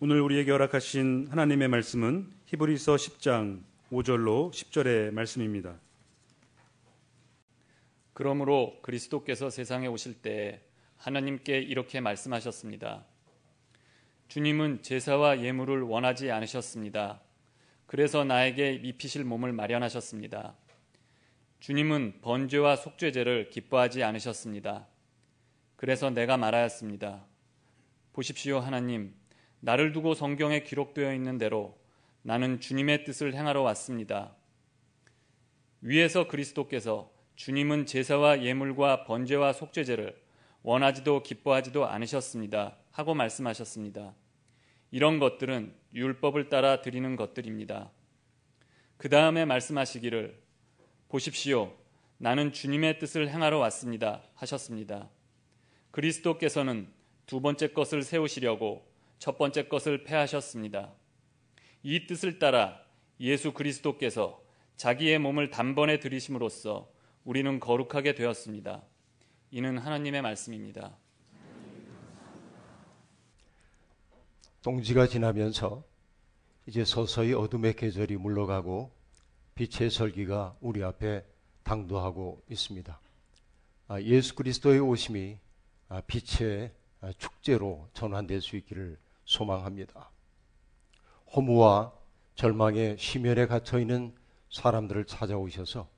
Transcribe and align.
오늘 0.00 0.20
우리에게 0.20 0.52
허락하신 0.52 1.26
하나님의 1.28 1.66
말씀은 1.66 2.30
히브리서 2.46 2.94
10장 2.94 3.64
5절로 3.90 4.52
10절의 4.52 5.10
말씀입니다. 5.10 5.80
그러므로 8.12 8.78
그리스도께서 8.82 9.50
세상에 9.50 9.88
오실 9.88 10.22
때 10.22 10.62
하나님께 10.98 11.58
이렇게 11.58 11.98
말씀하셨습니다. 11.98 13.06
주님은 14.28 14.82
제사와 14.82 15.42
예물을 15.42 15.82
원하지 15.82 16.30
않으셨습니다. 16.30 17.20
그래서 17.86 18.22
나에게 18.22 18.74
입히실 18.74 19.24
몸을 19.24 19.52
마련하셨습니다. 19.52 20.54
주님은 21.58 22.20
번제와 22.22 22.76
속죄제를 22.76 23.50
기뻐하지 23.50 24.04
않으셨습니다. 24.04 24.86
그래서 25.74 26.08
내가 26.10 26.36
말하였습니다. 26.36 27.26
보십시오, 28.12 28.60
하나님. 28.60 29.18
나를 29.60 29.92
두고 29.92 30.14
성경에 30.14 30.62
기록되어 30.62 31.14
있는 31.14 31.38
대로 31.38 31.76
나는 32.22 32.60
주님의 32.60 33.04
뜻을 33.04 33.34
행하러 33.34 33.62
왔습니다. 33.62 34.34
위에서 35.80 36.28
그리스도께서 36.28 37.10
주님은 37.36 37.86
제사와 37.86 38.42
예물과 38.42 39.04
번제와 39.04 39.52
속죄제를 39.52 40.20
원하지도 40.62 41.22
기뻐하지도 41.22 41.86
않으셨습니다. 41.86 42.76
하고 42.90 43.14
말씀하셨습니다. 43.14 44.14
이런 44.90 45.18
것들은 45.18 45.72
율법을 45.94 46.48
따라 46.48 46.82
드리는 46.82 47.14
것들입니다. 47.14 47.90
그 48.96 49.08
다음에 49.08 49.44
말씀하시기를 49.44 50.36
보십시오. 51.08 51.72
나는 52.16 52.52
주님의 52.52 52.98
뜻을 52.98 53.28
행하러 53.28 53.58
왔습니다. 53.58 54.22
하셨습니다. 54.34 55.08
그리스도께서는 55.92 56.88
두 57.26 57.40
번째 57.40 57.68
것을 57.68 58.02
세우시려고 58.02 58.84
첫 59.18 59.36
번째 59.36 59.68
것을 59.68 60.04
패하셨습니다. 60.04 60.92
이 61.82 62.06
뜻을 62.06 62.38
따라 62.38 62.80
예수 63.20 63.52
그리스도께서 63.52 64.40
자기의 64.76 65.18
몸을 65.18 65.50
단번에 65.50 65.98
들이심으로써 65.98 66.90
우리는 67.24 67.58
거룩하게 67.60 68.14
되었습니다. 68.14 68.82
이는 69.50 69.78
하나님의 69.78 70.22
말씀입니다. 70.22 70.96
동지가 74.62 75.06
지나면서 75.06 75.84
이제 76.66 76.84
서서히 76.84 77.32
어둠의 77.32 77.74
계절이 77.74 78.16
물러가고 78.16 78.92
빛의 79.54 79.90
설기가 79.90 80.56
우리 80.60 80.84
앞에 80.84 81.24
당도하고 81.62 82.44
있습니다. 82.50 83.00
아, 83.88 84.00
예수 84.02 84.34
그리스도의 84.34 84.80
오심이 84.80 85.38
아, 85.88 86.00
빛의 86.02 86.72
축제로 87.16 87.88
전환될 87.94 88.40
수 88.40 88.56
있기를 88.56 88.98
소망합니다. 89.28 90.10
허무와 91.36 91.92
절망의 92.34 92.96
심연에 92.98 93.46
갇혀 93.46 93.78
있는 93.78 94.14
사람들을 94.50 95.04
찾아오셔서 95.04 95.88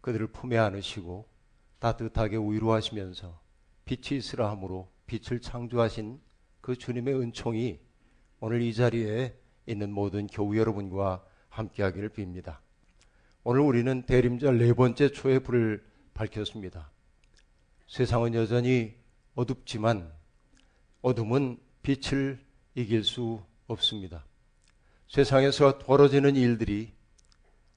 그들을 0.00 0.26
품에 0.28 0.58
안으시고 0.58 1.28
따뜻하게 1.78 2.36
위로하시면서 2.36 3.40
빛이 3.84 4.18
있으라 4.18 4.50
함으로 4.50 4.90
빛을 5.06 5.40
창조하신 5.40 6.20
그 6.60 6.74
주님의 6.74 7.14
은총이 7.14 7.78
오늘 8.40 8.62
이 8.62 8.74
자리에 8.74 9.38
있는 9.66 9.92
모든 9.92 10.26
교우 10.26 10.56
여러분과 10.56 11.24
함께하기를 11.48 12.10
빕니다. 12.10 12.58
오늘 13.44 13.60
우리는 13.60 14.02
대림절 14.02 14.58
네 14.58 14.72
번째 14.72 15.12
초의 15.12 15.40
불을 15.40 15.86
밝혔습니다. 16.14 16.90
세상은 17.86 18.34
여전히 18.34 18.96
어둡지만 19.36 20.12
어둠은 21.02 21.60
빛을 21.82 22.45
이길 22.76 23.04
수 23.04 23.42
없습니다. 23.68 24.26
세상에서 25.08 25.78
벌어지는 25.78 26.36
일들이 26.36 26.92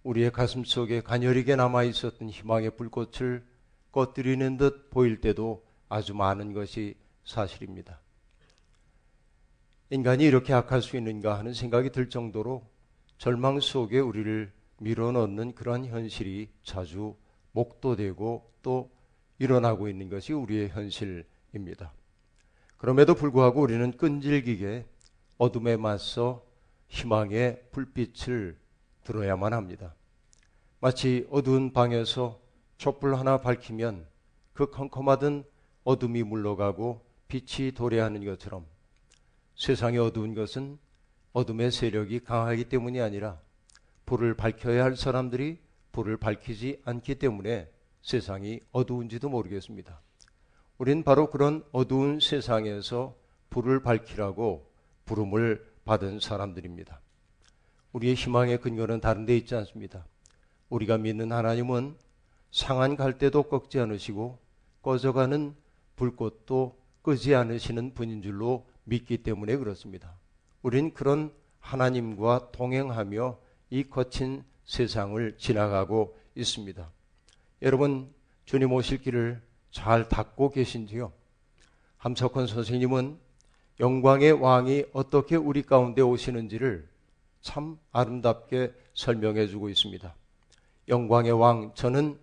우리의 0.04 0.30
가슴 0.30 0.66
속에 0.66 1.00
가녀리게 1.00 1.56
남아 1.56 1.84
있었던 1.84 2.30
희망의 2.30 2.76
불꽃을 2.76 3.46
꺼뜨리는 3.94 4.58
듯 4.58 4.90
보일 4.90 5.22
때도 5.22 5.66
아주 5.88 6.14
많은 6.14 6.52
것이 6.52 6.96
사실입니다. 7.24 8.02
인간이 9.90 10.26
이렇게 10.26 10.52
악할 10.54 10.82
수 10.82 10.98
있는가 10.98 11.40
하는 11.40 11.54
생각이 11.54 11.92
들 11.92 12.10
정도로 12.10 12.70
절망 13.18 13.62
속에 13.62 14.00
우리를 14.00 14.52
밀어넣는 14.80 15.56
그러한 15.56 15.86
현실이 15.86 16.50
자주 16.64 17.16
목도되고 17.54 18.52
또 18.62 18.92
일어나고 19.38 19.88
있는 19.88 20.10
것이 20.10 20.34
우리의 20.34 20.70
현실입니다. 20.70 21.94
그럼에도 22.80 23.14
불구하고 23.14 23.62
우리는 23.62 23.92
끈질기게 23.92 24.86
어둠에 25.40 25.78
맞서 25.78 26.46
희망의 26.90 27.64
불빛을 27.72 28.58
들어야만 29.06 29.54
합니다. 29.54 29.96
마치 30.82 31.26
어두운 31.32 31.72
방에서 31.72 32.40
촛불 32.78 33.16
하나 33.16 33.40
밝히면 33.40 34.06
그 34.54 34.70
컴컴하던 34.70 35.46
어둠이 35.86 36.24
물러가고 36.24 37.06
빛이 37.30 37.72
도래하는 37.72 38.26
것처럼 38.26 38.66
세상이 39.56 39.98
어두운 39.98 40.36
것은 40.36 40.78
어둠의 41.32 41.72
세력이 41.72 42.20
강하기 42.20 42.66
때문이 42.66 43.00
아니라 43.00 43.40
불을 44.06 44.36
밝혀야 44.36 44.84
할 44.84 44.98
사람들이 44.98 45.58
불을 45.94 46.18
밝히지 46.18 46.82
않기 46.84 47.16
때문에 47.16 47.72
세상이 48.02 48.60
어두운지도 48.72 49.30
모르겠습니다. 49.30 50.02
우린 50.78 51.04
바로 51.04 51.30
그런 51.30 51.64
어두운 51.72 52.20
세상에서 52.20 53.16
불을 53.50 53.84
밝히라고 53.84 54.69
부름을 55.10 55.66
받은 55.86 56.20
사람들입니다. 56.20 57.02
우리의 57.94 58.14
희망의 58.14 58.60
근거는 58.62 59.02
다른 59.02 59.26
데 59.26 59.36
있지 59.36 59.56
않습니다. 59.56 60.06
우리가 60.70 61.00
믿는 61.00 61.32
하나님은 61.32 61.96
상한 62.52 62.96
갈대도 62.96 63.44
꺾지 63.44 63.80
않으시고 63.80 64.38
꺼져가는 64.84 65.56
불꽃도 65.96 66.80
끄지 67.02 67.34
않으시는 67.34 67.96
분인 67.96 68.22
줄로 68.22 68.68
믿기 68.84 69.18
때문에 69.24 69.58
그렇습니다. 69.58 70.14
우린 70.62 70.94
그런 70.94 71.34
하나님과 71.60 72.52
동행하며 72.52 73.40
이 73.72 73.84
거친 73.86 74.44
세상을 74.66 75.38
지나가고 75.40 76.16
있습니다. 76.36 76.88
여러분, 77.64 78.14
주님 78.46 78.72
오실 78.72 79.02
길을 79.02 79.42
잘 79.72 80.08
닦고 80.08 80.52
계신지요? 80.52 81.12
함석헌 81.98 82.46
선생님은 82.46 83.29
영광의 83.80 84.34
왕이 84.34 84.86
어떻게 84.92 85.38
우리 85.38 85.62
가운데 85.64 86.02
오시는지를 86.02 86.88
참 87.42 87.80
아름답게 87.92 88.74
설명해 88.94 89.48
주고 89.48 89.70
있습니다. 89.70 90.14
영광의 90.90 91.32
왕, 91.32 91.72
저는 91.76 92.20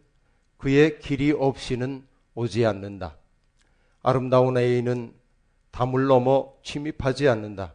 그의 0.59 0.99
길이 0.99 1.33
없이는 1.33 2.07
오지 2.35 2.67
않는다. 2.67 3.17
아름다운 4.03 4.59
애인은 4.59 5.15
담을 5.71 6.07
넘어 6.07 6.53
침입하지 6.63 7.29
않는다. 7.29 7.73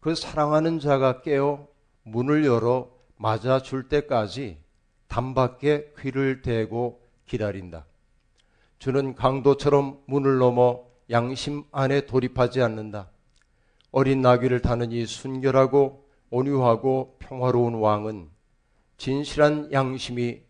그 0.00 0.14
사랑하는 0.14 0.80
자가 0.80 1.22
깨어 1.22 1.68
문을 2.02 2.44
열어 2.44 2.90
맞아 3.16 3.60
줄 3.60 3.88
때까지 3.88 4.58
담 5.06 5.34
밖에 5.34 5.92
귀를 6.00 6.42
대고 6.42 7.00
기다린다. 7.26 7.86
주는 8.78 9.14
강도처럼 9.14 10.02
문을 10.06 10.38
넘어 10.38 10.87
양심 11.10 11.64
안에 11.72 12.06
돌입하지 12.06 12.60
않는다. 12.62 13.10
어린 13.90 14.20
나귀를 14.20 14.60
타는 14.60 14.92
이 14.92 15.06
순결하고 15.06 16.06
온유하고 16.30 17.16
평화로운 17.18 17.74
왕은 17.74 18.28
진실한 18.98 19.72
양심이 19.72 20.42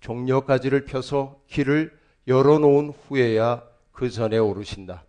종려가지를 0.00 0.84
펴서 0.84 1.40
길을 1.48 1.98
열어놓은 2.26 2.90
후에야 2.90 3.62
그 3.92 4.10
전에 4.10 4.38
오르신다. 4.38 5.04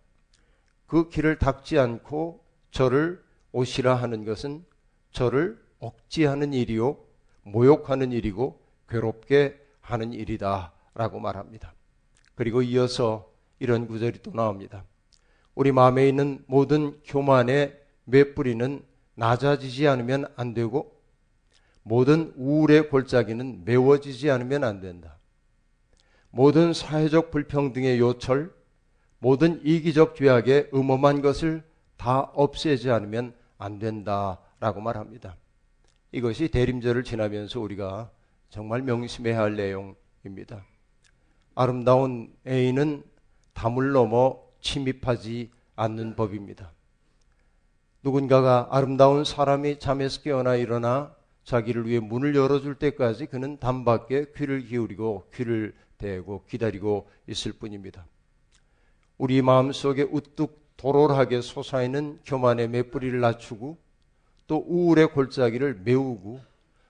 그 0.85 1.09
길을 1.09 1.37
닦지 1.39 1.79
않고 1.79 2.43
저를 2.71 3.23
오시라 3.51 3.95
하는 3.95 4.25
것은 4.25 4.65
저를 5.11 5.61
억지하는 5.79 6.53
일이요, 6.53 6.97
모욕하는 7.43 8.11
일이고 8.11 8.61
괴롭게 8.89 9.59
하는 9.81 10.13
일이다. 10.13 10.73
라고 10.93 11.19
말합니다. 11.19 11.73
그리고 12.35 12.61
이어서 12.61 13.31
이런 13.59 13.87
구절이 13.87 14.19
또 14.21 14.31
나옵니다. 14.31 14.83
우리 15.57 15.71
마음에 15.71 16.07
있는 16.07 16.43
모든 16.45 17.01
교만의 17.03 17.75
맷뿌리는 18.03 18.79
낮아지지 19.15 19.87
않으면 19.87 20.31
안 20.35 20.53
되고 20.53 20.95
모든 21.81 22.31
우울의 22.35 22.89
골짜기는 22.89 23.63
메워지지 23.65 24.29
않으면 24.29 24.63
안 24.63 24.81
된다. 24.81 25.17
모든 26.29 26.73
사회적 26.73 27.31
불평등의 27.31 27.99
요철, 27.99 28.53
모든 29.17 29.59
이기적 29.65 30.15
죄악의 30.15 30.69
음험한 30.75 31.23
것을 31.23 31.63
다 31.95 32.19
없애지 32.19 32.91
않으면 32.91 33.33
안 33.57 33.79
된다라고 33.79 34.79
말합니다. 34.81 35.37
이것이 36.11 36.49
대림절을 36.49 37.03
지나면서 37.03 37.59
우리가 37.61 38.11
정말 38.51 38.83
명심해야 38.83 39.39
할 39.39 39.55
내용입니다. 39.55 40.63
아름다운 41.55 42.31
애인은 42.45 43.01
담을 43.55 43.91
넘어 43.91 44.46
침입하지 44.67 45.49
않는 45.77 46.15
법입니다. 46.15 46.71
누군가가 48.03 48.67
아름다운 48.71 49.23
사람이 49.23 49.79
잠에서 49.79 50.21
깨어나 50.21 50.55
일어나 50.55 51.15
자기를 51.45 51.87
위해 51.87 51.99
문을 51.99 52.35
열어줄 52.35 52.75
때까지 52.75 53.27
그는 53.27 53.57
단밖에 53.59 54.25
귀를 54.35 54.65
기울이고 54.65 55.29
귀를 55.33 55.73
대고 55.97 56.43
기다리고 56.49 57.09
있을 57.27 57.53
뿐입니다. 57.53 58.05
우리 59.17 59.41
마음 59.41 59.71
속에 59.71 60.03
우뚝 60.03 60.75
도롤하게 60.75 61.41
솟아있는 61.41 62.19
교만의 62.25 62.67
맷뿌리를 62.67 63.19
낮추고 63.19 63.77
또 64.47 64.65
우울의 64.67 65.13
골짜기를 65.13 65.81
메우고 65.83 66.41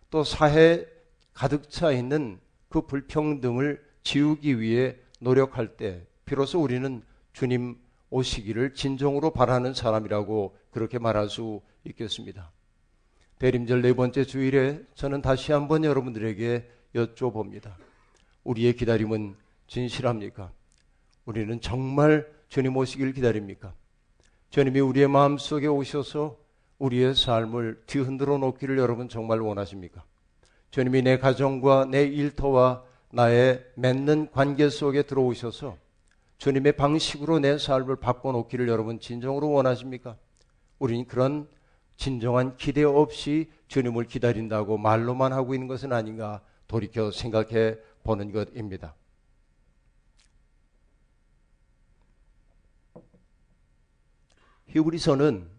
또 0.09 0.23
사해 0.23 0.85
가득 1.33 1.69
차 1.69 1.91
있는 1.91 2.39
그 2.69 2.81
불평등을 2.81 3.85
지우기 4.03 4.59
위해 4.59 4.95
노력할 5.19 5.77
때 5.77 6.05
비로소 6.25 6.61
우리는 6.61 7.03
주님 7.37 7.77
오시기를 8.09 8.73
진정으로 8.73 9.29
바라는 9.29 9.75
사람이라고 9.75 10.57
그렇게 10.71 10.97
말할 10.97 11.29
수 11.29 11.61
있겠습니다. 11.83 12.51
대림절 13.37 13.83
네 13.83 13.93
번째 13.93 14.23
주일에 14.23 14.81
저는 14.95 15.21
다시 15.21 15.51
한번 15.51 15.83
여러분들에게 15.83 16.67
여쭤봅니다. 16.95 17.75
우리의 18.43 18.75
기다림은 18.75 19.35
진실합니까? 19.67 20.51
우리는 21.25 21.61
정말 21.61 22.27
주님 22.49 22.75
오시길 22.75 23.13
기다립니까? 23.13 23.71
주님이 24.49 24.79
우리의 24.79 25.07
마음속에 25.07 25.67
오셔서 25.67 26.37
우리의 26.79 27.13
삶을 27.13 27.83
뒤흔들어 27.85 28.39
놓기를 28.39 28.79
여러분 28.79 29.09
정말 29.09 29.41
원하십니까? 29.41 30.03
주님이 30.71 31.03
내 31.03 31.19
가정과 31.19 31.85
내 31.91 32.01
일터와 32.01 32.83
나의 33.11 33.63
맺는 33.75 34.31
관계 34.31 34.69
속에 34.69 35.03
들어오셔서 35.03 35.77
주님의 36.37 36.73
방식으로 36.73 37.39
내 37.39 37.57
삶을 37.57 37.97
바꿔놓기를 37.97 38.67
여러분 38.67 38.99
진정으로 38.99 39.49
원하십니까? 39.51 40.17
우리는 40.79 41.05
그런 41.05 41.47
진정한 41.97 42.55
기대 42.57 42.83
없이 42.83 43.51
주님을 43.67 44.05
기다린다고 44.05 44.77
말로만 44.77 45.33
하고 45.33 45.55
있는 45.55 45.67
것은 45.67 45.91
아닌가 45.91 46.41
돌이켜 46.67 47.11
생각해 47.11 47.77
보는 48.03 48.31
것입니다. 48.31 48.95
히브리서는 54.67 55.49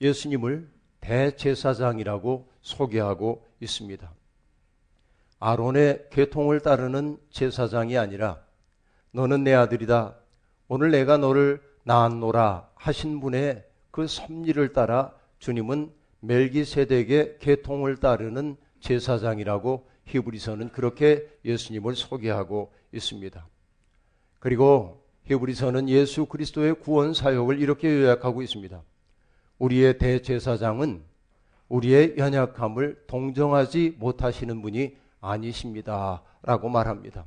예수님을 0.00 0.70
대제사장이라고 1.00 2.50
소개하고 2.62 3.46
있습니다. 3.60 4.12
아론의 5.40 6.06
계통을 6.10 6.60
따르는 6.60 7.18
제사장이 7.30 7.98
아니라 7.98 8.40
너는 9.10 9.44
내 9.44 9.52
아들이다. 9.52 10.21
오늘 10.74 10.90
내가 10.90 11.18
너를 11.18 11.60
낳았노라 11.84 12.66
하신 12.76 13.20
분의 13.20 13.62
그 13.90 14.06
섭리를 14.06 14.72
따라 14.72 15.12
주님은 15.38 15.92
멜기세덱의 16.20 17.36
계통을 17.40 17.98
따르는 17.98 18.56
제사장이라고 18.80 19.86
히브리서는 20.06 20.70
그렇게 20.70 21.28
예수님을 21.44 21.94
소개하고 21.94 22.72
있습니다. 22.90 23.46
그리고 24.38 25.04
히브리서는 25.24 25.90
예수 25.90 26.24
그리스도의 26.24 26.76
구원 26.80 27.12
사역을 27.12 27.60
이렇게 27.60 27.94
요약하고 27.94 28.40
있습니다. 28.40 28.82
우리의 29.58 29.98
대제사장은 29.98 31.02
우리의 31.68 32.14
연약함을 32.16 33.04
동정하지 33.08 33.96
못하시는 33.98 34.62
분이 34.62 34.96
아니십니다. 35.20 36.22
라고 36.40 36.70
말합니다. 36.70 37.26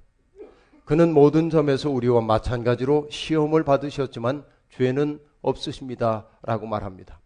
그는 0.86 1.14
모든 1.14 1.50
점에서 1.50 1.90
우리와 1.90 2.22
마찬가지로 2.22 3.08
시험을 3.10 3.64
받으셨지만 3.64 4.46
죄는 4.70 5.20
없으십니다. 5.42 6.28
라고 6.44 6.68
말합니다. 6.68 7.20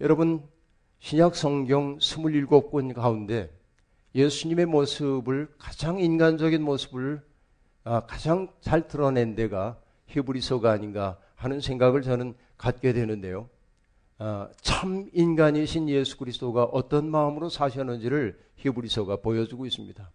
여러분, 0.00 0.42
신약 1.00 1.34
성경 1.34 1.98
27권 1.98 2.94
가운데 2.94 3.50
예수님의 4.14 4.66
모습을 4.66 5.48
가장 5.58 5.98
인간적인 5.98 6.62
모습을 6.62 7.20
아, 7.84 8.00
가장 8.06 8.48
잘 8.60 8.86
드러낸 8.86 9.34
데가 9.34 9.78
히브리서가 10.06 10.70
아닌가 10.70 11.18
하는 11.34 11.60
생각을 11.60 12.02
저는 12.02 12.34
갖게 12.56 12.92
되는데요. 12.92 13.48
어, 14.18 14.48
참 14.60 15.08
인간이신 15.12 15.88
예수 15.88 16.16
그리스도가 16.16 16.64
어떤 16.64 17.10
마음으로 17.10 17.48
사셨는지를 17.48 18.38
히브리서가 18.56 19.16
보여주고 19.16 19.66
있습니다. 19.66 20.10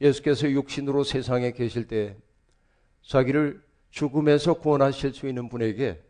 예수께서 0.00 0.50
육신으로 0.50 1.04
세상에 1.04 1.52
계실 1.52 1.86
때 1.86 2.16
자기를 3.02 3.62
죽음에서 3.90 4.54
구원하실 4.54 5.14
수 5.14 5.28
있는 5.28 5.48
분에게 5.48 6.02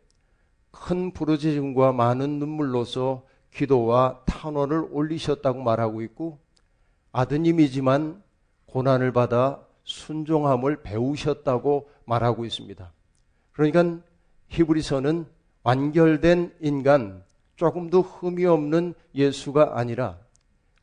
큰 0.71 1.11
부르짖음과 1.11 1.93
많은 1.93 2.39
눈물로서 2.39 3.25
기도와 3.53 4.21
탄원을 4.25 4.87
올리셨다고 4.91 5.61
말하고 5.61 6.01
있고 6.03 6.39
아드님이지만 7.11 8.21
고난을 8.67 9.11
받아 9.11 9.65
순종함을 9.83 10.83
배우셨다고 10.83 11.89
말하고 12.05 12.45
있습니다. 12.45 12.91
그러니까 13.51 13.99
히브리서는 14.49 15.25
완결된 15.63 16.55
인간, 16.61 17.23
조금도 17.55 18.01
흠이 18.01 18.45
없는 18.45 18.93
예수가 19.15 19.77
아니라 19.77 20.17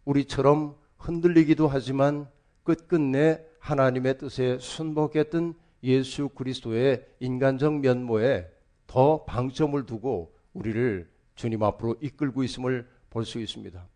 우리처럼 0.05 0.77
흔들리기도 0.99 1.69
하지만 1.69 2.29
끝끝내 2.67 3.41
하나님의 3.61 4.19
뜻에 4.19 4.59
순복했던 4.59 5.55
예수 5.85 6.29
그리스도의 6.29 7.07
인간적 7.21 7.81
면모에 7.81 8.51
더 8.87 9.25
방점을 9.25 9.87
두고 9.87 10.35
우리를 10.53 11.09
주님 11.37 11.63
앞으로 11.63 11.97
이끌고 12.01 12.43
있음을 12.43 12.87
볼 13.09 13.25
수 13.25 13.41
있습니다. 13.41 13.89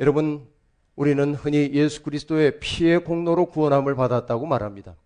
여러분, 0.00 0.48
우리는 0.96 1.34
흔히 1.34 1.70
예수 1.74 2.02
그리스도의 2.02 2.58
피의 2.58 3.04
공로로 3.04 3.46
구원함을 3.46 3.94
받았다고 3.94 4.46
말합니다. 4.46 4.96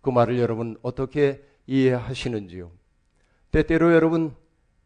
그 0.00 0.10
말을 0.10 0.38
여러분 0.38 0.76
어떻게 0.82 1.44
이해하시는지요? 1.66 2.72
때때로 3.50 3.92
여러분 3.94 4.34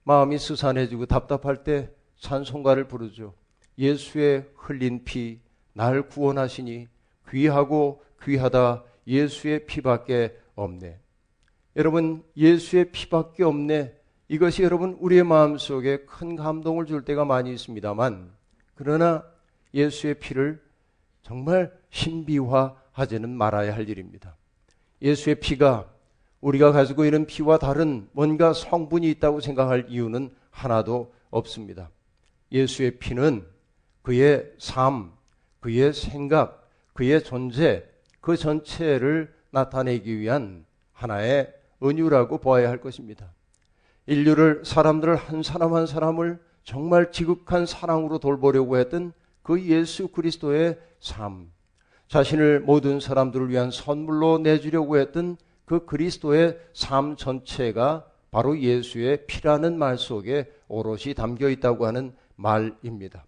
마음이 0.04 0.38
스산해지고 0.38 1.06
답답할 1.06 1.64
때 1.64 1.90
찬송가를 2.18 2.88
부르죠. 2.88 3.34
예수의 3.78 4.50
흘린 4.56 5.04
피, 5.04 5.40
날 5.72 6.08
구원하시니 6.08 6.88
귀하고 7.30 8.02
귀하다 8.22 8.84
예수의 9.06 9.66
피밖에 9.66 10.36
없네. 10.54 10.98
여러분, 11.76 12.22
예수의 12.36 12.90
피밖에 12.90 13.44
없네. 13.44 13.94
이것이 14.28 14.62
여러분, 14.62 14.96
우리의 15.00 15.24
마음 15.24 15.56
속에 15.56 16.04
큰 16.04 16.36
감동을 16.36 16.86
줄 16.86 17.04
때가 17.04 17.24
많이 17.24 17.52
있습니다만, 17.54 18.32
그러나 18.74 19.24
예수의 19.72 20.14
피를 20.14 20.62
정말 21.22 21.72
신비화하지는 21.90 23.30
말아야 23.30 23.74
할 23.74 23.88
일입니다. 23.88 24.36
예수의 25.00 25.40
피가 25.40 25.88
우리가 26.40 26.72
가지고 26.72 27.04
있는 27.04 27.26
피와 27.26 27.58
다른 27.58 28.08
뭔가 28.12 28.52
성분이 28.52 29.08
있다고 29.10 29.40
생각할 29.40 29.86
이유는 29.88 30.34
하나도 30.50 31.12
없습니다. 31.30 31.90
예수의 32.52 32.98
피는 32.98 33.46
그의 34.02 34.52
삶, 34.58 35.12
그의 35.60 35.92
생각, 35.92 36.67
그의 36.98 37.22
존재, 37.22 37.84
그 38.20 38.36
전체를 38.36 39.32
나타내기 39.50 40.18
위한 40.18 40.66
하나의 40.92 41.54
은유라고 41.80 42.38
보아야 42.38 42.68
할 42.68 42.80
것입니다. 42.80 43.32
인류를, 44.06 44.64
사람들을 44.64 45.14
한 45.14 45.44
사람 45.44 45.74
한 45.74 45.86
사람을 45.86 46.40
정말 46.64 47.12
지극한 47.12 47.66
사랑으로 47.66 48.18
돌보려고 48.18 48.78
했던 48.78 49.12
그 49.42 49.62
예수 49.62 50.08
그리스도의 50.08 50.76
삶, 50.98 51.52
자신을 52.08 52.62
모든 52.62 52.98
사람들을 52.98 53.48
위한 53.48 53.70
선물로 53.70 54.38
내주려고 54.38 54.98
했던 54.98 55.36
그 55.66 55.86
그리스도의 55.86 56.58
삶 56.72 57.14
전체가 57.14 58.10
바로 58.32 58.58
예수의 58.58 59.24
피라는 59.28 59.78
말 59.78 59.98
속에 59.98 60.52
오롯이 60.66 61.14
담겨 61.14 61.48
있다고 61.48 61.86
하는 61.86 62.12
말입니다. 62.34 63.24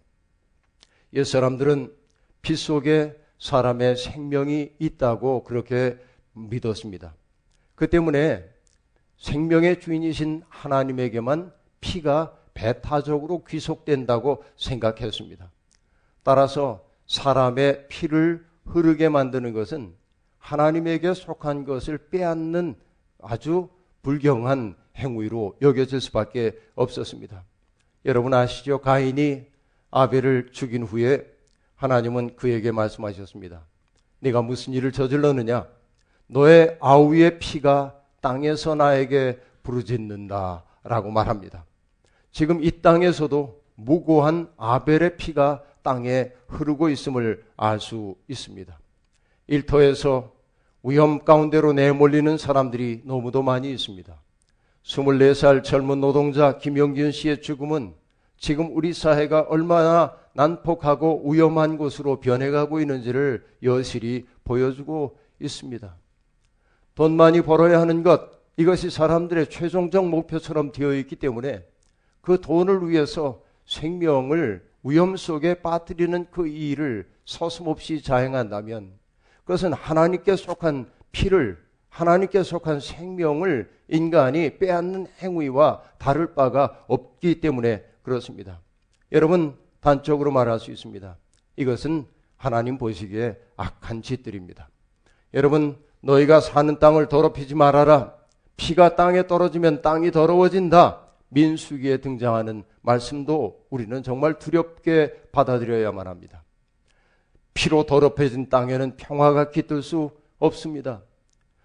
옛 1.13 1.23
사람들은 1.23 1.93
피 2.41 2.57
속에 2.57 3.20
사람의 3.41 3.97
생명이 3.97 4.73
있다고 4.77 5.43
그렇게 5.43 5.97
믿었습니다. 6.33 7.15
그 7.75 7.89
때문에 7.89 8.45
생명의 9.17 9.79
주인이신 9.79 10.43
하나님에게만 10.47 11.51
피가 11.81 12.37
배타적으로 12.53 13.43
귀속된다고 13.43 14.43
생각했습니다. 14.57 15.51
따라서 16.23 16.85
사람의 17.07 17.87
피를 17.89 18.45
흐르게 18.65 19.09
만드는 19.09 19.53
것은 19.53 19.95
하나님에게 20.37 21.15
속한 21.15 21.65
것을 21.65 21.97
빼앗는 22.09 22.75
아주 23.21 23.69
불경한 24.03 24.75
행위로 24.97 25.57
여겨질 25.61 25.99
수밖에 25.99 26.59
없었습니다. 26.75 27.43
여러분 28.05 28.33
아시죠? 28.35 28.79
가인이 28.79 29.47
아벨을 29.89 30.51
죽인 30.51 30.83
후에 30.83 31.30
하나님은 31.81 32.35
그에게 32.35 32.71
말씀하셨습니다. 32.71 33.65
네가 34.19 34.43
무슨 34.43 34.73
일을 34.73 34.91
저질렀느냐? 34.91 35.65
너의 36.27 36.77
아우의 36.79 37.39
피가 37.39 37.95
땅에서 38.21 38.75
나에게 38.75 39.39
부르짖는다. 39.63 40.63
라고 40.83 41.09
말합니다. 41.09 41.65
지금 42.31 42.63
이 42.63 42.81
땅에서도 42.81 43.61
무고한 43.73 44.47
아벨의 44.57 45.17
피가 45.17 45.63
땅에 45.81 46.31
흐르고 46.47 46.89
있음을 46.89 47.43
알 47.57 47.79
수 47.79 48.15
있습니다. 48.27 48.79
일터에서 49.47 50.31
위험 50.83 51.25
가운데로 51.25 51.73
내몰리는 51.73 52.37
사람들이 52.37 53.01
너무도 53.05 53.41
많이 53.41 53.71
있습니다. 53.71 54.15
24살 54.83 55.63
젊은 55.63 55.99
노동자 55.99 56.59
김영균 56.59 57.11
씨의 57.11 57.41
죽음은 57.41 57.95
지금 58.37 58.75
우리 58.75 58.93
사회가 58.93 59.47
얼마나 59.49 60.20
난폭하고 60.33 61.31
위험한 61.31 61.77
곳으로 61.77 62.19
변해가고 62.19 62.79
있는지를 62.79 63.45
여실히 63.63 64.25
보여주고 64.43 65.17
있습니다. 65.39 65.95
돈 66.95 67.15
많이 67.15 67.41
벌어야 67.41 67.79
하는 67.79 68.03
것, 68.03 68.29
이것이 68.57 68.89
사람들의 68.89 69.49
최종적 69.49 70.07
목표처럼 70.07 70.71
되어 70.71 70.93
있기 70.95 71.15
때문에 71.15 71.65
그 72.21 72.39
돈을 72.39 72.89
위해서 72.89 73.41
생명을 73.65 74.63
위험 74.83 75.15
속에 75.15 75.55
빠뜨리는 75.55 76.27
그 76.31 76.47
일을 76.47 77.09
서슴없이 77.25 78.01
자행한다면 78.01 78.91
그것은 79.43 79.73
하나님께 79.73 80.35
속한 80.35 80.89
피를 81.11 81.57
하나님께 81.89 82.43
속한 82.43 82.79
생명을 82.79 83.69
인간이 83.87 84.57
빼앗는 84.57 85.07
행위와 85.19 85.81
다를 85.97 86.33
바가 86.33 86.85
없기 86.87 87.41
때문에 87.41 87.83
그렇습니다. 88.01 88.61
여러분 89.11 89.55
단적으로 89.81 90.31
말할 90.31 90.59
수 90.59 90.71
있습니다. 90.71 91.17
이것은 91.57 92.05
하나님 92.37 92.77
보시기에 92.77 93.37
악한 93.57 94.01
짓들입니다. 94.01 94.69
여러분 95.33 95.77
너희가 96.01 96.39
사는 96.39 96.79
땅을 96.79 97.09
더럽히지 97.09 97.55
말아라. 97.55 98.13
피가 98.57 98.95
땅에 98.95 99.27
떨어지면 99.27 99.81
땅이 99.81 100.11
더러워진다. 100.11 101.01
민수기에 101.29 101.97
등장하는 101.97 102.63
말씀도 102.81 103.65
우리는 103.69 104.03
정말 104.03 104.37
두렵게 104.37 105.29
받아들여야만 105.31 106.07
합니다. 106.07 106.43
피로 107.53 107.85
더럽혀진 107.85 108.49
땅에는 108.49 108.97
평화가 108.97 109.49
깃들 109.51 109.81
수 109.81 110.11
없습니다. 110.39 111.01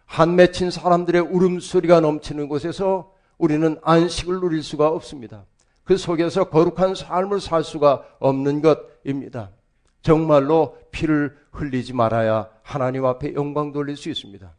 한 0.04 0.36
맺힌 0.36 0.70
사람들의 0.70 1.20
울음소리가 1.20 2.00
넘치는 2.00 2.48
곳에서 2.48 3.12
우리는 3.38 3.78
안식을 3.82 4.40
누릴 4.40 4.62
수가 4.62 4.88
없습니다. 4.88 5.44
그 5.86 5.96
속에서 5.96 6.50
거룩한 6.50 6.96
삶을 6.96 7.40
살 7.40 7.62
수가 7.62 8.04
없는 8.18 8.60
것입니다. 8.60 9.50
정말로 10.02 10.76
피를 10.90 11.36
흘리지 11.52 11.94
말아야 11.94 12.50
하나님 12.62 13.04
앞에 13.04 13.34
영광 13.34 13.72
돌릴 13.72 13.96
수 13.96 14.10
있습니다. 14.10 14.52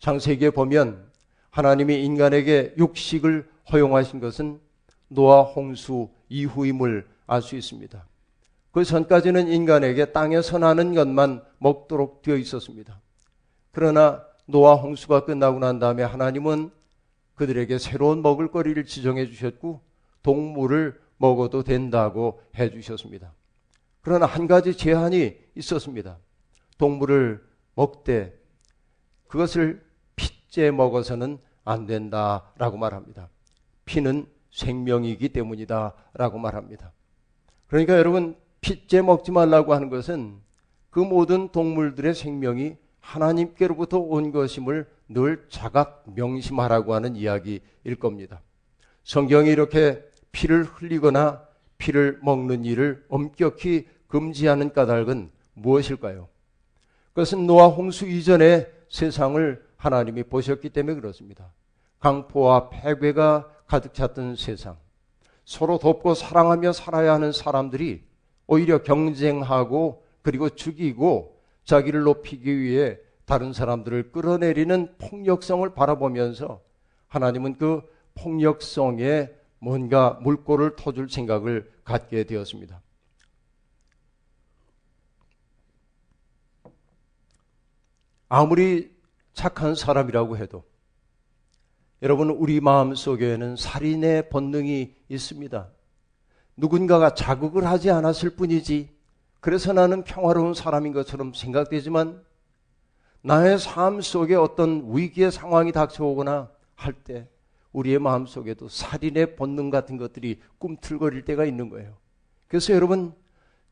창세기에 0.00 0.50
보면 0.50 1.06
하나님이 1.50 2.04
인간에게 2.04 2.74
육식을 2.76 3.48
허용하신 3.70 4.18
것은 4.18 4.60
노아 5.06 5.42
홍수 5.42 6.10
이후임을 6.28 7.06
알 7.26 7.40
수 7.40 7.54
있습니다. 7.54 8.04
그 8.72 8.84
전까지는 8.84 9.46
인간에게 9.46 10.06
땅에서 10.06 10.58
나는 10.58 10.94
것만 10.94 11.42
먹도록 11.58 12.22
되어 12.22 12.36
있었습니다. 12.36 13.00
그러나 13.70 14.24
노아 14.46 14.74
홍수가 14.74 15.26
끝나고 15.26 15.60
난 15.60 15.78
다음에 15.78 16.02
하나님은 16.02 16.70
그들에게 17.36 17.78
새로운 17.78 18.20
먹을거리를 18.20 18.84
지정해 18.84 19.26
주셨고 19.26 19.93
동물을 20.24 21.00
먹어도 21.18 21.62
된다고 21.62 22.40
해 22.56 22.70
주셨습니다. 22.70 23.32
그러나 24.00 24.26
한 24.26 24.48
가지 24.48 24.76
제한이 24.76 25.36
있었습니다. 25.54 26.18
동물을 26.76 27.46
먹되 27.76 28.36
그것을 29.28 29.84
핏째 30.16 30.72
먹어서는 30.72 31.38
안 31.64 31.86
된다라고 31.86 32.76
말합니다. 32.76 33.28
피는 33.84 34.26
생명이기 34.50 35.28
때문이다라고 35.30 36.38
말합니다. 36.38 36.92
그러니까 37.66 37.96
여러분 37.96 38.36
핏째 38.60 39.02
먹지 39.02 39.30
말라고 39.30 39.74
하는 39.74 39.90
것은 39.90 40.40
그 40.90 41.00
모든 41.00 41.48
동물들의 41.50 42.14
생명이 42.14 42.76
하나님께로부터 43.00 43.98
온 43.98 44.32
것임을 44.32 44.88
늘 45.08 45.46
자각 45.50 46.04
명심하라고 46.14 46.94
하는 46.94 47.16
이야기일 47.16 47.96
겁니다. 47.98 48.42
성경이 49.02 49.50
이렇게 49.50 50.02
피를 50.34 50.64
흘리거나 50.64 51.46
피를 51.78 52.18
먹는 52.22 52.64
일을 52.64 53.06
엄격히 53.08 53.86
금지하는 54.08 54.72
까닭은 54.72 55.30
무엇일까요? 55.54 56.28
그것은 57.08 57.46
노아 57.46 57.68
홍수 57.68 58.06
이전에 58.06 58.66
세상을 58.88 59.64
하나님이 59.76 60.24
보셨기 60.24 60.70
때문에 60.70 61.00
그렇습니다. 61.00 61.52
강포와 62.00 62.68
폐괴가 62.68 63.48
가득 63.66 63.94
찼던 63.94 64.36
세상, 64.36 64.76
서로 65.44 65.78
돕고 65.78 66.14
사랑하며 66.14 66.72
살아야 66.72 67.14
하는 67.14 67.32
사람들이 67.32 68.02
오히려 68.46 68.82
경쟁하고 68.82 70.04
그리고 70.22 70.50
죽이고 70.50 71.40
자기를 71.64 72.02
높이기 72.02 72.58
위해 72.60 72.98
다른 73.24 73.52
사람들을 73.52 74.10
끌어내리는 74.10 74.96
폭력성을 74.98 75.72
바라보면서 75.74 76.60
하나님은 77.08 77.56
그 77.56 77.82
폭력성에 78.16 79.30
뭔가 79.64 80.18
물꼬를 80.20 80.76
터줄 80.76 81.08
생각을 81.08 81.72
갖게 81.84 82.24
되었습니다. 82.24 82.82
아무리 88.28 88.94
착한 89.32 89.74
사람이라고 89.74 90.36
해도 90.36 90.64
여러분 92.02 92.28
우리 92.28 92.60
마음 92.60 92.94
속에는 92.94 93.56
살인의 93.56 94.28
본능이 94.28 94.94
있습니다. 95.08 95.70
누군가가 96.58 97.14
자극을 97.14 97.66
하지 97.66 97.90
않았을 97.90 98.36
뿐이지 98.36 98.94
그래서 99.40 99.72
나는 99.72 100.04
평화로운 100.04 100.52
사람인 100.52 100.92
것처럼 100.92 101.32
생각되지만 101.32 102.22
나의 103.22 103.58
삶 103.58 104.02
속에 104.02 104.34
어떤 104.34 104.94
위기의 104.94 105.32
상황이 105.32 105.72
닥쳐오거나 105.72 106.50
할 106.74 106.92
때 106.92 107.28
우리의 107.74 107.98
마음 107.98 108.24
속에도 108.24 108.68
살인의 108.68 109.36
본능 109.36 109.68
같은 109.68 109.98
것들이 109.98 110.40
꿈틀거릴 110.58 111.24
때가 111.26 111.44
있는 111.44 111.68
거예요. 111.68 111.96
그래서 112.48 112.72
여러분 112.72 113.12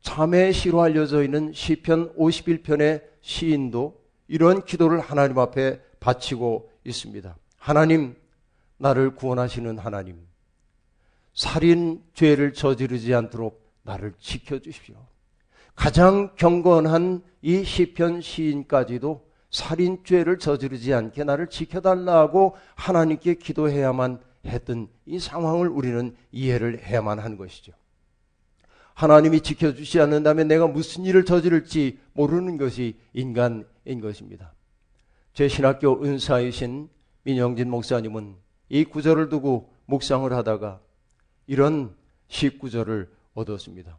참회 0.01 0.51
시로 0.51 0.81
알려져 0.81 1.23
있는 1.23 1.51
시편 1.53 2.15
51편의 2.15 3.03
시인도 3.21 4.03
이런 4.27 4.63
기도를 4.65 4.99
하나님 4.99 5.39
앞에 5.39 5.81
바치고 5.99 6.69
있습니다. 6.83 7.35
하나님 7.57 8.15
나를 8.77 9.15
구원하시는 9.15 9.77
하나님 9.79 10.19
살인 11.33 12.03
죄를 12.13 12.53
저지르지 12.53 13.15
않도록 13.15 13.63
나를 13.83 14.13
지켜 14.19 14.59
주십시오. 14.59 14.95
가장 15.75 16.35
경건한 16.35 17.23
이 17.41 17.63
시편 17.63 18.21
시인까지도 18.21 19.25
살인죄를 19.53 20.39
저지르지 20.39 20.93
않게 20.93 21.23
나를 21.23 21.47
지켜달라고 21.47 22.57
하나님께 22.75 23.35
기도해야만 23.35 24.19
했던 24.45 24.89
이 25.05 25.19
상황을 25.19 25.69
우리는 25.69 26.15
이해를 26.31 26.83
해야만 26.83 27.19
하는 27.19 27.37
것이죠. 27.37 27.71
하나님이 28.95 29.41
지켜주지 29.41 30.01
않는다면 30.01 30.47
내가 30.47 30.67
무슨 30.67 31.05
일을 31.05 31.23
저지를지 31.23 31.99
모르는 32.13 32.57
것이 32.57 32.97
인간인 33.13 34.01
것입니다. 34.01 34.53
제 35.33 35.47
신학교 35.47 36.03
은사이신 36.03 36.89
민영진 37.23 37.69
목사님은 37.69 38.35
이 38.69 38.83
구절을 38.83 39.29
두고 39.29 39.71
묵상을 39.85 40.31
하다가 40.31 40.79
이런 41.47 41.95
시구절을 42.27 43.09
얻었습니다. 43.33 43.97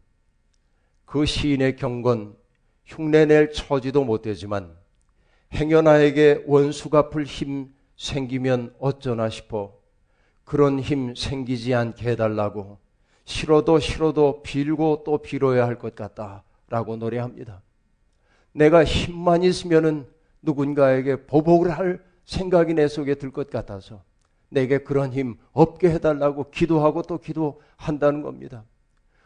그 1.04 1.26
시인의 1.26 1.76
경건 1.76 2.36
흉내낼 2.84 3.52
처지도 3.52 4.04
못되지만 4.04 4.83
행여나에게 5.54 6.44
원수 6.46 6.90
갚을 6.90 7.24
힘 7.24 7.72
생기면 7.96 8.74
어쩌나 8.80 9.28
싶어 9.28 9.72
그런 10.44 10.80
힘 10.80 11.14
생기지 11.14 11.74
않게 11.74 12.10
해달라고 12.10 12.78
싫어도 13.24 13.78
싫어도 13.78 14.42
빌고 14.42 15.04
또 15.06 15.18
빌어야 15.18 15.66
할 15.66 15.78
것 15.78 15.94
같다 15.94 16.42
라고 16.68 16.96
노래합니다. 16.96 17.62
내가 18.52 18.84
힘만 18.84 19.42
있으면은 19.42 20.06
누군가에게 20.42 21.24
보복을 21.26 21.70
할 21.70 22.02
생각이 22.24 22.74
내 22.74 22.88
속에 22.88 23.14
들 23.14 23.30
것 23.30 23.48
같아서 23.48 24.02
내게 24.48 24.78
그런 24.78 25.12
힘 25.12 25.36
없게 25.52 25.90
해달라고 25.90 26.50
기도하고 26.50 27.02
또 27.02 27.18
기도한다는 27.18 28.22
겁니다. 28.22 28.64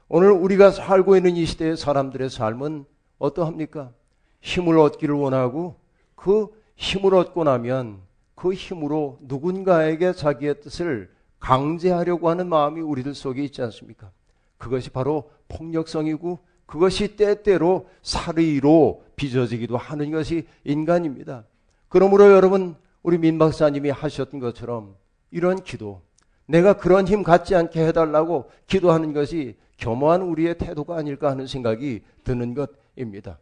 오늘 0.08 0.30
우리가 0.30 0.70
살고 0.70 1.16
있는 1.16 1.36
이 1.36 1.44
시대의 1.44 1.76
사람들의 1.76 2.30
삶은 2.30 2.84
어떠합니까? 3.18 3.92
힘을 4.40 4.78
얻기를 4.78 5.14
원하고 5.14 5.77
그 6.18 6.48
힘을 6.74 7.14
얻고 7.14 7.44
나면 7.44 8.00
그 8.34 8.52
힘으로 8.52 9.18
누군가에게 9.22 10.12
자기의 10.12 10.60
뜻을 10.60 11.10
강제하려고 11.38 12.28
하는 12.28 12.48
마음이 12.48 12.80
우리들 12.80 13.14
속에 13.14 13.44
있지 13.44 13.62
않습니까? 13.62 14.10
그것이 14.58 14.90
바로 14.90 15.30
폭력성이고 15.46 16.40
그것이 16.66 17.16
때때로 17.16 17.88
사의로 18.02 19.04
빚어지기도 19.14 19.76
하는 19.76 20.10
것이 20.10 20.46
인간입니다. 20.64 21.44
그러므로 21.88 22.32
여러분 22.32 22.74
우리 23.02 23.16
민 23.16 23.38
박사님이 23.38 23.90
하셨던 23.90 24.40
것처럼 24.40 24.96
이런 25.30 25.62
기도 25.62 26.02
내가 26.46 26.76
그런 26.76 27.06
힘 27.06 27.22
갖지 27.22 27.54
않게 27.54 27.86
해달라고 27.86 28.50
기도하는 28.66 29.12
것이 29.12 29.56
겸허한 29.76 30.22
우리의 30.22 30.58
태도가 30.58 30.96
아닐까 30.96 31.30
하는 31.30 31.46
생각이 31.46 32.02
드는 32.24 32.54
것입니다. 32.54 33.38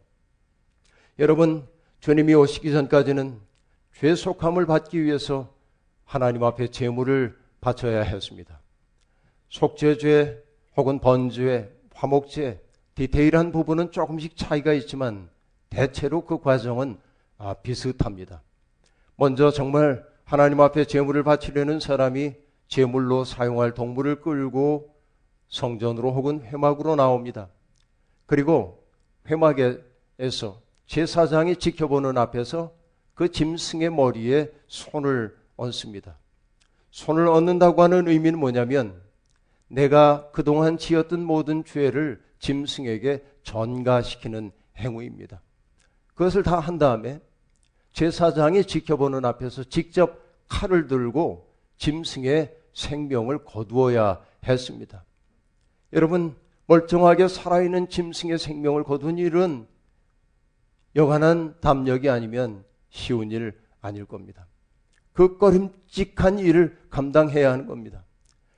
여러분, 1.17 1.67
주님이 2.07 2.35
오시기 2.35 2.71
전까지는 2.71 3.37
죄 3.91 4.15
속함을 4.15 4.65
받기 4.65 5.03
위해서 5.03 5.53
하나님 6.05 6.41
앞에 6.41 6.69
제물을 6.69 7.37
바쳐야 7.59 8.01
했습니다. 8.01 8.61
속죄죄 9.49 10.41
혹은 10.77 10.99
번죄, 10.99 11.69
화목죄, 11.93 12.61
디테일한 12.95 13.51
부분은 13.51 13.91
조금씩 13.91 14.37
차이가 14.37 14.71
있지만 14.71 15.29
대체로 15.69 16.23
그 16.23 16.39
과정은 16.39 16.97
아, 17.37 17.55
비슷합니다. 17.55 18.41
먼저 19.17 19.51
정말 19.51 20.05
하나님 20.23 20.61
앞에 20.61 20.85
제물을 20.85 21.21
바치려는 21.23 21.81
사람이 21.81 22.35
제물로 22.69 23.25
사용할 23.25 23.73
동물을 23.73 24.21
끌고 24.21 24.95
성전으로 25.49 26.13
혹은 26.13 26.41
회막으로 26.41 26.95
나옵니다. 26.95 27.49
그리고 28.25 28.81
회막에서 29.29 30.66
제사장이 30.87 31.57
지켜보는 31.57 32.17
앞에서 32.17 32.73
그 33.13 33.31
짐승의 33.31 33.91
머리에 33.91 34.51
손을 34.67 35.35
얹습니다. 35.57 36.17
손을 36.91 37.27
얹는다고 37.27 37.83
하는 37.83 38.07
의미는 38.07 38.39
뭐냐면 38.39 39.01
내가 39.67 40.29
그동안 40.31 40.77
지었던 40.77 41.23
모든 41.23 41.63
죄를 41.65 42.21
짐승에게 42.39 43.23
전가시키는 43.43 44.51
행위입니다. 44.77 45.41
그것을 46.13 46.43
다 46.43 46.59
한 46.59 46.77
다음에 46.77 47.19
제사장이 47.93 48.65
지켜보는 48.65 49.25
앞에서 49.25 49.63
직접 49.65 50.21
칼을 50.47 50.87
들고 50.87 51.51
짐승의 51.77 52.55
생명을 52.73 53.43
거두어야 53.43 54.21
했습니다. 54.45 55.03
여러분, 55.93 56.35
멀쩡하게 56.67 57.27
살아있는 57.27 57.89
짐승의 57.89 58.37
생명을 58.37 58.83
거둔 58.83 59.17
일은 59.17 59.67
여간한 60.97 61.61
담력이 61.61 62.09
아니면 62.09 62.65
쉬운 62.89 63.31
일 63.31 63.55
아닐 63.81 64.05
겁니다. 64.05 64.47
그 65.13 65.37
꺼림직한 65.37 66.39
일을 66.39 66.77
감당해야 66.89 67.51
하는 67.51 67.67
겁니다. 67.67 68.03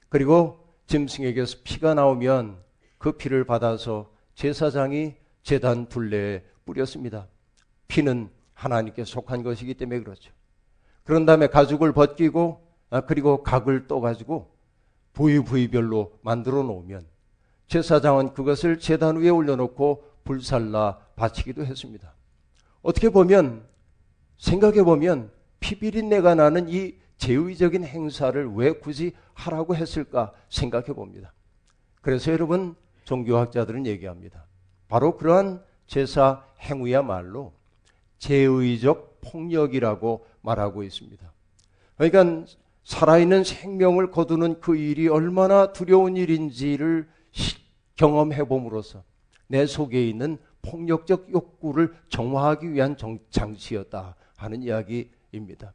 그리고 0.08 0.66
짐승에게서 0.88 1.58
피가 1.64 1.94
나오면 1.94 2.58
그 2.98 3.12
피를 3.12 3.44
받아서 3.44 4.12
제사장이 4.36 5.16
재단 5.44 5.88
둘레에 5.88 6.44
뿌렸습니다. 6.66 7.28
피는 7.90 8.30
하나님께 8.54 9.04
속한 9.04 9.44
것이기 9.44 9.74
때문에 9.74 10.02
그렇죠. 10.02 10.32
그런 11.04 11.26
다음에 11.26 11.48
가죽을 11.48 11.92
벗기고 11.92 12.66
아, 12.90 13.02
그리고 13.02 13.44
각을 13.44 13.88
떠가지고 13.88 14.56
부위 15.14 15.40
부위별로 15.44 16.18
만들어 16.22 16.64
놓으면 16.64 17.06
제사장은 17.68 18.34
그것을 18.34 18.80
재단 18.80 19.18
위에 19.18 19.30
올려놓고 19.30 20.04
불살라 20.24 21.00
바치기도 21.16 21.66
했습니다. 21.66 22.14
어떻게 22.82 23.10
보면 23.10 23.66
생각해 24.38 24.84
보면 24.84 25.32
피비린내가 25.60 26.36
나는 26.36 26.70
이 26.70 26.96
제의적인 27.18 27.84
행사를 27.84 28.54
왜 28.54 28.72
굳이 28.72 29.14
하라고 29.34 29.76
했을까 29.76 30.34
생각해 30.50 30.88
봅니다. 30.88 31.34
그래서 32.02 32.32
여러분 32.32 32.76
종교학자들은 33.04 33.86
얘기합니다. 33.86 34.46
바로 34.88 35.18
그러한 35.18 35.62
제사 35.86 36.44
행위야말로 36.62 37.54
제의적 38.20 39.20
폭력이라고 39.22 40.26
말하고 40.42 40.84
있습니다. 40.84 41.32
그러니까 41.98 42.46
살아있는 42.84 43.44
생명을 43.44 44.12
거두는 44.12 44.62
그 44.62 44.76
일이 44.76 45.08
얼마나 45.08 45.74
두려운 45.74 46.16
일인지를 46.16 47.08
경험해 47.98 48.46
봄으로써 48.46 49.04
내 49.48 49.66
속에 49.66 50.08
있는 50.08 50.38
폭력적 50.62 51.32
욕구를 51.32 51.96
정화하기 52.10 52.72
위한 52.74 52.96
장치였다 53.30 54.16
하는 54.36 54.64
이야기입니다. 54.64 55.74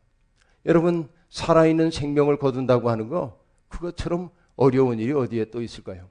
여러분, 0.66 1.08
살아있는 1.28 1.90
생명을 1.90 2.38
거둔다고 2.38 2.90
하는 2.90 3.08
거, 3.08 3.40
그것처럼 3.68 4.30
어려운 4.56 4.98
일이 4.98 5.12
어디에 5.12 5.50
또 5.50 5.62
있을까요? 5.62 6.08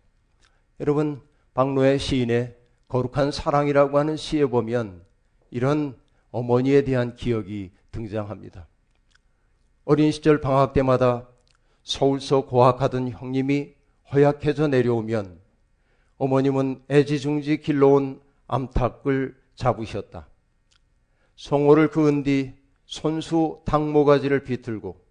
여러분, 0.80 1.22
박노의 1.54 2.00
시인의 2.00 2.58
거룩한 2.88 3.32
사랑이라고 3.32 3.98
하는 3.98 4.18
시에 4.18 4.46
보면 4.46 5.04
이런 5.50 5.98
어머니에 6.32 6.84
대한 6.84 7.16
기억이 7.16 7.72
등장합니다. 7.92 8.68
어린 9.86 10.12
시절 10.12 10.42
방학 10.42 10.74
때마다 10.74 11.28
서울서 11.84 12.46
고학하던 12.46 13.10
형님이 13.10 13.74
허약해져 14.12 14.68
내려오면 14.68 15.40
어머님은 16.18 16.84
애지중지 16.90 17.58
길러온 17.58 18.22
암탉을 18.48 19.36
잡으셨다. 19.56 20.28
송호를 21.36 21.90
그은 21.90 22.24
뒤 22.24 22.54
손수 22.86 23.62
닭모가지를 23.66 24.44
비틀고 24.44 25.02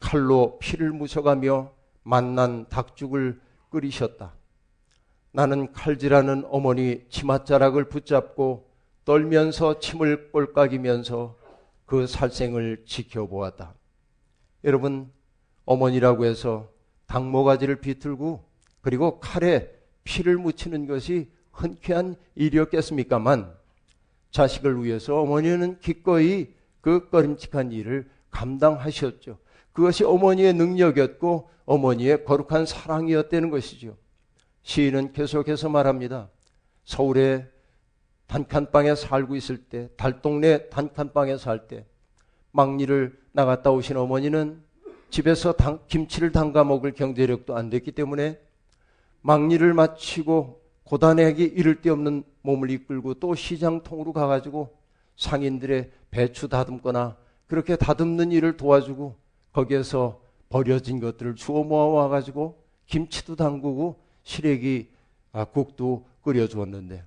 칼로 0.00 0.58
피를 0.58 0.92
묻혀가며 0.92 1.72
만난 2.02 2.68
닭죽을 2.68 3.40
끓이셨다. 3.70 4.34
나는 5.32 5.72
칼질하는 5.72 6.44
어머니 6.50 7.04
치맛자락을 7.08 7.88
붙잡고 7.88 8.70
떨면서 9.04 9.80
침을 9.80 10.30
꼴깍이면서 10.32 11.36
그 11.84 12.06
살생을 12.06 12.84
지켜보았다. 12.86 13.74
여러분, 14.64 15.12
어머니라고 15.64 16.24
해서 16.24 16.70
닭모가지를 17.06 17.80
비틀고 17.80 18.44
그리고 18.80 19.20
칼에 19.20 19.70
피를 20.04 20.36
묻히는 20.36 20.86
것이 20.86 21.30
흔쾌한 21.56 22.16
일이었겠습니까만 22.34 23.52
자식을 24.30 24.84
위해서 24.84 25.20
어머니는 25.20 25.80
기꺼이 25.80 26.48
그 26.80 27.08
꺼림칙한 27.08 27.72
일을 27.72 28.08
감당하셨죠. 28.30 29.38
그것이 29.72 30.04
어머니의 30.04 30.52
능력이었고 30.54 31.50
어머니의 31.64 32.24
거룩한 32.24 32.66
사랑이었다는 32.66 33.50
것이죠. 33.50 33.96
시인은 34.62 35.12
계속해서 35.12 35.68
말합니다. 35.68 36.28
서울에 36.84 37.50
단칸방에 38.26 38.94
살고 38.94 39.36
있을 39.36 39.58
때, 39.58 39.88
달동네 39.96 40.68
단칸방에 40.68 41.38
살 41.38 41.66
때, 41.66 41.86
막리를 42.52 43.18
나갔다 43.32 43.70
오신 43.70 43.96
어머니는 43.96 44.62
집에서 45.10 45.52
당, 45.52 45.80
김치를 45.88 46.32
담가 46.32 46.64
먹을 46.64 46.92
경제력도 46.92 47.56
안 47.56 47.70
됐기 47.70 47.92
때문에 47.92 48.40
막리를 49.22 49.72
마치고 49.74 50.55
고단하게 50.86 51.44
이를 51.44 51.80
데 51.80 51.90
없는 51.90 52.22
몸을 52.42 52.70
이끌고 52.70 53.14
또 53.14 53.34
시장통으로 53.34 54.12
가가지고 54.12 54.76
상인들의 55.16 55.90
배추 56.10 56.48
다듬거나 56.48 57.16
그렇게 57.48 57.76
다듬는 57.76 58.30
일을 58.32 58.56
도와주고 58.56 59.16
거기에서 59.52 60.20
버려진 60.48 61.00
것들을 61.00 61.34
주워 61.34 61.64
모아와 61.64 62.08
가지고 62.08 62.62
김치도 62.86 63.34
담그고 63.34 64.00
시래기 64.22 64.90
아, 65.32 65.44
국도 65.44 66.06
끓여 66.22 66.46
주었는데 66.46 67.04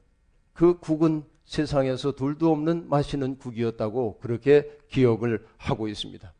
그 0.54 0.78
국은 0.80 1.24
세상에서 1.46 2.12
둘도 2.12 2.52
없는 2.52 2.90
맛있는 2.90 3.38
국이었다고 3.38 4.20
그렇게 4.20 4.70
기억을 4.90 5.46
하고 5.58 5.88
있습니다. 5.88 6.32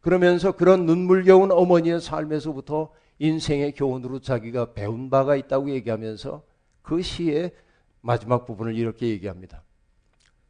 그러면서 0.00 0.52
그런 0.52 0.86
눈물겨운 0.86 1.52
어머니의 1.52 2.00
삶에서부터 2.00 2.90
인생의 3.20 3.74
교훈으로 3.74 4.20
자기가 4.20 4.72
배운 4.72 5.08
바가 5.08 5.36
있다고 5.36 5.70
얘기하면서 5.70 6.49
그 6.90 7.02
시의 7.02 7.52
마지막 8.00 8.46
부분을 8.46 8.74
이렇게 8.74 9.06
얘기합니다. 9.10 9.62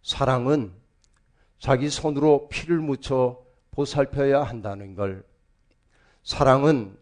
사랑은 0.02 0.72
자기 1.58 1.90
손으로 1.90 2.48
피를 2.48 2.78
묻혀 2.78 3.38
보살펴야 3.72 4.44
한다는 4.44 4.94
걸. 4.94 5.22
사랑은 6.22 6.96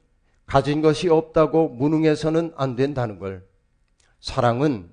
가진 0.45 0.83
것이 0.83 1.09
없다고 1.09 1.69
무능해서는 1.69 2.53
안 2.57 2.75
된다는 2.75 3.21
걸. 3.21 3.47
사랑은 4.19 4.91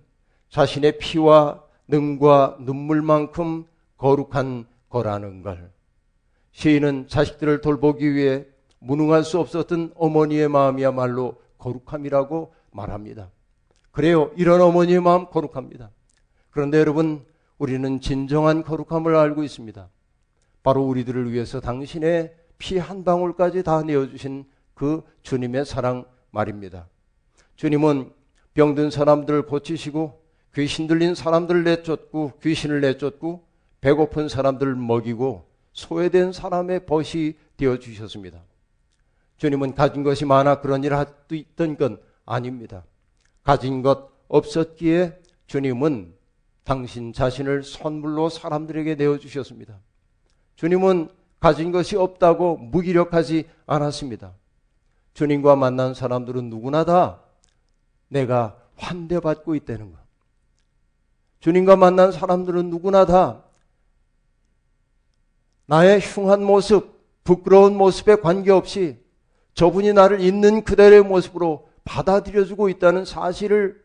자신의 0.50 1.00
피와 1.00 1.64
능과 1.88 2.58
눈물만큼 2.60 3.66
거룩한 3.98 4.68
거라는 4.90 5.42
걸. 5.42 5.72
시인은 6.52 7.08
자식들을 7.08 7.62
돌보기 7.62 8.14
위해 8.14 8.46
무능할 8.78 9.24
수 9.24 9.40
없었던 9.40 9.94
어머니의 9.96 10.50
마음이야말로 10.50 11.42
거룩함이라고 11.58 12.54
말합니다. 12.70 13.32
그래요. 13.96 14.30
이런 14.36 14.60
어머니의 14.60 15.00
마음 15.00 15.26
거룩합니다. 15.28 15.90
그런데 16.50 16.80
여러분, 16.80 17.26
우리는 17.58 18.02
진정한 18.02 18.62
거룩함을 18.62 19.16
알고 19.16 19.42
있습니다. 19.42 19.90
바로 20.64 20.84
우리들을 20.84 21.32
위해서 21.32 21.62
당신의 21.62 22.36
피 22.58 22.78
한 22.78 23.06
방울까지 23.06 23.64
다 23.64 23.84
내어주신 23.84 24.44
그 24.74 25.02
주님의 25.22 25.66
사랑 25.66 26.04
말입니다. 26.32 26.90
주님은 27.56 28.12
병든 28.54 28.90
사람들을 28.92 29.44
고치시고 29.44 30.22
귀신 30.56 30.88
들린 30.88 31.16
사람들을 31.16 31.64
내쫓고 31.64 32.34
귀신을 32.44 32.82
내쫓고 32.82 33.48
배고픈 33.80 34.28
사람들을 34.28 34.76
먹이고 34.76 35.48
소외된 35.72 36.34
사람의 36.34 36.86
벗이 36.86 37.36
되어 37.56 37.78
주셨습니다. 37.80 38.44
주님은 39.38 39.74
가진 39.74 40.04
것이 40.04 40.26
많아 40.26 40.60
그런 40.60 40.84
일을 40.84 41.06
있던 41.32 41.78
건 41.78 41.98
아닙니다. 42.26 42.84
가진 43.46 43.84
것 43.84 44.10
없었기에 44.28 45.22
주님은 45.48 46.14
당신 46.64 47.14
자신을 47.14 47.64
선물로 47.64 48.28
사람들에게 48.30 48.96
내어주셨습니다. 48.96 49.80
주님은 50.56 51.10
가진 51.40 51.72
것이 51.72 51.96
없다고 51.96 52.58
무기력하지 52.58 53.48
않았습니다. 53.68 54.34
주님과 55.14 55.56
만난 55.56 55.94
사람들은 55.94 56.50
누구나 56.50 56.84
다 56.86 57.22
내가 58.08 58.58
환대받고 58.78 59.54
있다는 59.54 59.92
것. 59.92 60.00
주님과 61.40 61.76
만난 61.76 62.12
사람들은 62.12 62.72
누구나 62.72 63.06
다 63.06 63.44
나의 65.68 66.00
흉한 66.00 66.44
모습, 66.44 67.00
부끄러운 67.24 67.78
모습에 67.78 68.16
관계없이 68.16 68.98
저분이 69.54 69.94
나를 69.94 70.20
있는 70.20 70.64
그대로의 70.64 71.04
모습으로 71.04 71.70
받아들여주고 71.86 72.70
있다는 72.70 73.06
사실을 73.06 73.82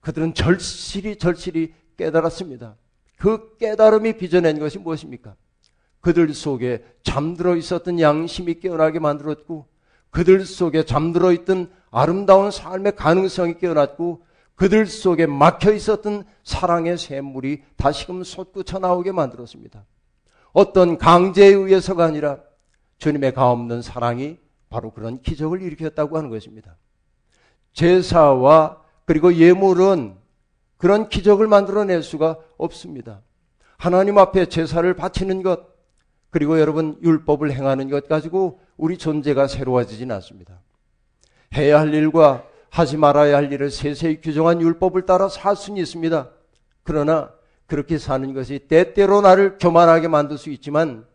그들은 0.00 0.34
절실히 0.34 1.16
절실히 1.16 1.74
깨달았습니다. 1.96 2.76
그 3.18 3.56
깨달음이 3.58 4.16
빚어낸 4.16 4.58
것이 4.58 4.78
무엇입니까? 4.78 5.34
그들 6.00 6.32
속에 6.32 6.84
잠들어 7.02 7.56
있었던 7.56 8.00
양심이 8.00 8.60
깨어나게 8.60 8.98
만들었고, 9.00 9.66
그들 10.10 10.44
속에 10.46 10.84
잠들어 10.84 11.32
있던 11.32 11.70
아름다운 11.90 12.50
삶의 12.50 12.96
가능성이 12.96 13.58
깨어났고, 13.58 14.22
그들 14.54 14.86
속에 14.86 15.26
막혀 15.26 15.72
있었던 15.72 16.24
사랑의 16.44 16.98
샘물이 16.98 17.62
다시금 17.76 18.24
솟구쳐 18.24 18.78
나오게 18.78 19.12
만들었습니다. 19.12 19.84
어떤 20.52 20.98
강제에 20.98 21.48
의해서가 21.48 22.04
아니라 22.04 22.38
주님의 22.98 23.34
가없는 23.34 23.82
사랑이 23.82 24.38
바로 24.68 24.90
그런 24.90 25.22
기적을 25.22 25.62
일으켰다고 25.62 26.16
하는 26.16 26.30
것입니다. 26.30 26.76
제사와 27.72 28.82
그리고 29.04 29.34
예물은 29.34 30.16
그런 30.76 31.08
기적을 31.08 31.46
만들어낼 31.46 32.02
수가 32.02 32.38
없습니다. 32.56 33.22
하나님 33.76 34.18
앞에 34.18 34.46
제사를 34.46 34.92
바치는 34.94 35.42
것, 35.42 35.60
그리고 36.30 36.60
여러분 36.60 36.98
율법을 37.02 37.52
행하는 37.52 37.88
것 37.88 38.08
가지고 38.08 38.60
우리 38.76 38.98
존재가 38.98 39.46
새로워지진 39.46 40.10
않습니다. 40.12 40.60
해야 41.56 41.80
할 41.80 41.94
일과 41.94 42.44
하지 42.70 42.96
말아야 42.96 43.36
할 43.36 43.52
일을 43.52 43.70
세세히 43.70 44.20
규정한 44.20 44.60
율법을 44.60 45.06
따라 45.06 45.28
살 45.28 45.56
수는 45.56 45.80
있습니다. 45.80 46.30
그러나 46.82 47.32
그렇게 47.66 47.98
사는 47.98 48.32
것이 48.34 48.60
때때로 48.60 49.20
나를 49.20 49.58
교만하게 49.58 50.08
만들 50.08 50.38
수 50.38 50.50
있지만 50.50 51.06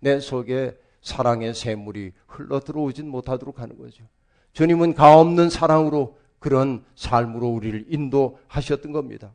내 0.00 0.20
속에 0.20 0.76
사랑의 1.02 1.54
샘물이 1.54 2.12
흘러 2.26 2.60
들어오진 2.60 3.08
못하도록 3.08 3.58
하는 3.60 3.76
거죠. 3.76 4.04
주님은 4.52 4.94
가 4.94 5.18
없는 5.18 5.50
사랑으로 5.50 6.18
그런 6.38 6.84
삶으로 6.94 7.48
우리를 7.48 7.86
인도하셨던 7.88 8.92
겁니다. 8.92 9.32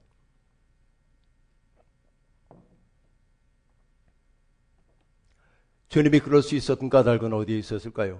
주님이 5.90 6.20
그럴 6.20 6.42
수 6.42 6.56
있었던 6.56 6.90
까닭은 6.90 7.34
어디에 7.34 7.58
있었을까요? 7.58 8.20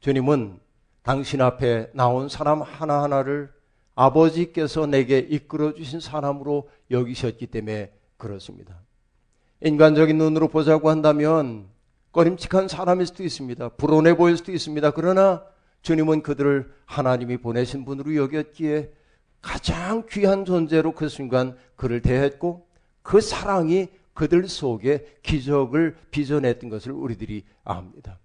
주님은 0.00 0.58
당신 1.02 1.40
앞에 1.40 1.90
나온 1.92 2.28
사람 2.28 2.62
하나하나를 2.62 3.52
아버지께서 3.94 4.86
내게 4.86 5.18
이끌어 5.18 5.74
주신 5.74 6.00
사람으로 6.00 6.70
여기셨기 6.90 7.46
때문에 7.48 7.92
그렇습니다. 8.16 8.78
인간적인 9.62 10.16
눈으로 10.16 10.48
보자고 10.48 10.88
한다면 10.88 11.68
꺼림칙한 12.12 12.68
사람일 12.68 13.06
수도 13.06 13.22
있습니다. 13.22 13.70
불온해 13.70 14.16
보일 14.16 14.36
수도 14.36 14.52
있습니다. 14.52 14.90
그러나 14.92 15.44
주님은 15.82 16.22
그들을 16.22 16.72
하나님이 16.84 17.38
보내신 17.38 17.84
분으로 17.84 18.16
여겼기에 18.16 18.92
가장 19.40 20.04
귀한 20.10 20.44
존재로 20.44 20.92
그 20.92 21.08
순간 21.08 21.56
그를 21.76 22.02
대했고 22.02 22.66
그 23.02 23.20
사랑이 23.20 23.88
그들 24.12 24.48
속에 24.48 25.06
기적을 25.22 25.96
빚어냈던 26.10 26.68
것을 26.68 26.92
우리들이 26.92 27.44
압니다. 27.64 28.18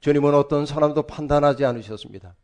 주님은 0.00 0.34
어떤 0.34 0.64
사람도 0.64 1.02
판단하지 1.02 1.64
않으셨습니다. 1.64 2.34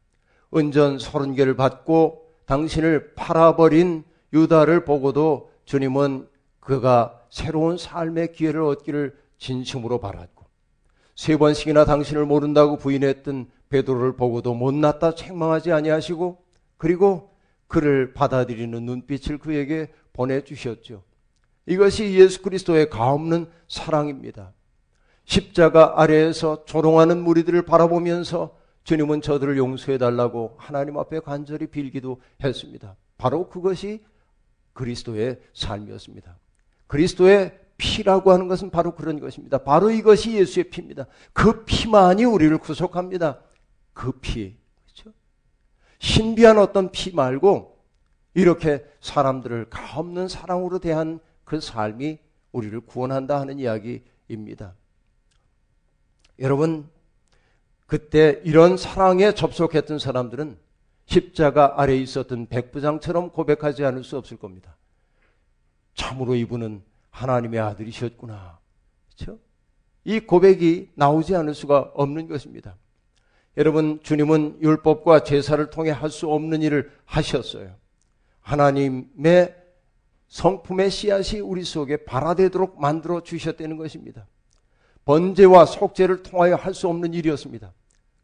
은전 0.55 0.99
서른 0.99 1.35
개를 1.35 1.57
받고 1.57 2.29
당신을 2.47 3.15
팔아버린 3.15 4.05
유다를 4.33 4.85
보고도 4.85 5.51
주님은 5.65 6.29
그가 6.61 7.21
새로운 7.31 7.79
삶의 7.79 8.33
기회를 8.33 8.63
얻기를 8.63 9.17
진심으로 9.39 9.99
바랐고 10.01 10.34
세 11.14 11.37
번씩이나 11.37 11.85
당신을 11.85 12.27
모른다고 12.27 12.77
부인했던 12.77 13.50
베드로를 13.68 14.16
보고도 14.16 14.55
못났다 14.55 15.14
책망하지 15.14 15.72
아니하시고 15.72 16.38
그리고 16.77 17.31
그를 17.66 18.12
받아들이는 18.12 18.85
눈빛을 18.85 19.38
그에게 19.38 19.92
보내주셨죠. 20.12 21.03
이것이 21.66 22.14
예수 22.14 22.42
그리스도의 22.42 22.90
가없는 22.90 23.48
사랑입니다. 23.68 24.53
십자가 25.24 26.00
아래에서 26.00 26.64
조롱하는 26.66 27.22
무리들을 27.22 27.62
바라보면서 27.62 28.57
주님은 28.85 29.22
저들을 29.22 29.57
용서해 29.57 29.96
달라고 29.96 30.57
하나님 30.59 30.98
앞에 30.98 31.20
간절히 31.20 31.66
빌기도 31.66 32.20
했습니다. 32.42 32.96
바로 33.16 33.48
그것이 33.48 34.05
그리스도의 34.74 35.40
삶이었습니다. 35.55 36.37
그리스도의 36.87 37.59
피라고 37.77 38.33
하는 38.33 38.49
것은 38.49 38.71
바로 38.71 38.95
그런 38.95 39.21
것입니다. 39.21 39.59
바로 39.59 39.91
이것이 39.91 40.35
예수의 40.35 40.71
피입니다. 40.71 41.07
그 41.33 41.65
피만이 41.65 42.25
우리를 42.25 42.57
구속합니다. 42.59 43.41
그 43.93 44.13
피. 44.21 44.57
그렇죠? 44.85 45.13
신비한 45.99 46.59
어떤 46.59 46.91
피 46.91 47.15
말고 47.15 47.79
이렇게 48.35 48.85
사람들을 49.01 49.71
가없는 49.71 50.29
사랑으로 50.29 50.79
대한 50.79 51.21
그 51.45 51.61
삶이 51.61 52.19
우리를 52.53 52.81
구원한다 52.81 53.41
하는 53.41 53.59
이야기입니다. 53.59 54.75
여러분, 56.41 56.89
그때 57.87 58.41
이런 58.45 58.77
사랑에 58.77 59.35
접속했던 59.35 59.99
사람들은 59.99 60.59
십자가 61.07 61.81
아래에 61.81 61.99
있었던 61.99 62.47
백부장처럼 62.47 63.31
고백하지 63.31 63.85
않을 63.85 64.05
수 64.05 64.17
없을 64.17 64.37
겁니다. 64.37 64.77
참으로 65.95 66.35
이분은 66.35 66.83
하나님의 67.14 67.61
아들이셨구나. 67.61 68.59
그렇죠? 69.16 69.38
이 70.05 70.20
고백이 70.20 70.90
나오지 70.96 71.35
않을 71.37 71.55
수가 71.55 71.92
없는 71.94 72.27
것입니다. 72.29 72.77
여러분, 73.57 74.00
주님은 74.03 74.59
율법과 74.61 75.22
제사를 75.22 75.70
통해 75.70 75.90
할 75.92 76.11
수 76.11 76.29
없는 76.29 76.61
일을 76.62 76.90
하셨어요. 77.05 77.77
하나님의 78.40 79.55
성품의 80.27 80.90
씨앗이 80.90 81.40
우리 81.40 81.62
속에 81.62 81.98
발화되도록 81.98 82.81
만들어 82.81 83.22
주셨다는 83.22 83.77
것입니다. 83.77 84.27
번제와 85.05 85.66
속죄를 85.66 86.24
통하여 86.24 86.57
할 86.57 86.74
수 86.74 86.88
없는 86.88 87.14
일이었습니다. 87.14 87.72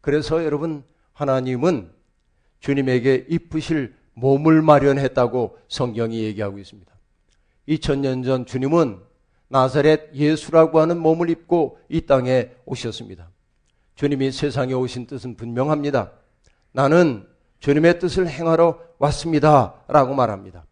그래서 0.01 0.45
여러분, 0.45 0.83
하나님은 1.13 1.93
주님에게 2.59 3.27
입으실 3.29 3.95
몸을 4.15 4.63
마련했다고 4.63 5.59
성경이 5.69 6.25
얘기하고 6.25 6.59
있습니다. 6.59 6.93
2000년 7.71 8.25
전 8.25 8.47
주님은 8.47 9.01
나사렛 9.49 10.15
예수라고 10.15 10.81
하는 10.81 10.99
몸을 10.99 11.31
입고 11.31 11.79
이 11.89 12.01
땅에 12.03 12.51
오셨습니다. 12.67 13.31
주님이 13.95 14.33
세상에 14.33 14.73
오신 14.73 15.07
뜻은 15.07 15.37
분명합니다. 15.37 16.13
나는 16.73 17.27
주님의 17.61 17.99
뜻을 17.99 18.29
행하러 18.29 18.81
왔습니다. 18.99 19.75
라고 19.89 20.15
말합니다. 20.15 20.67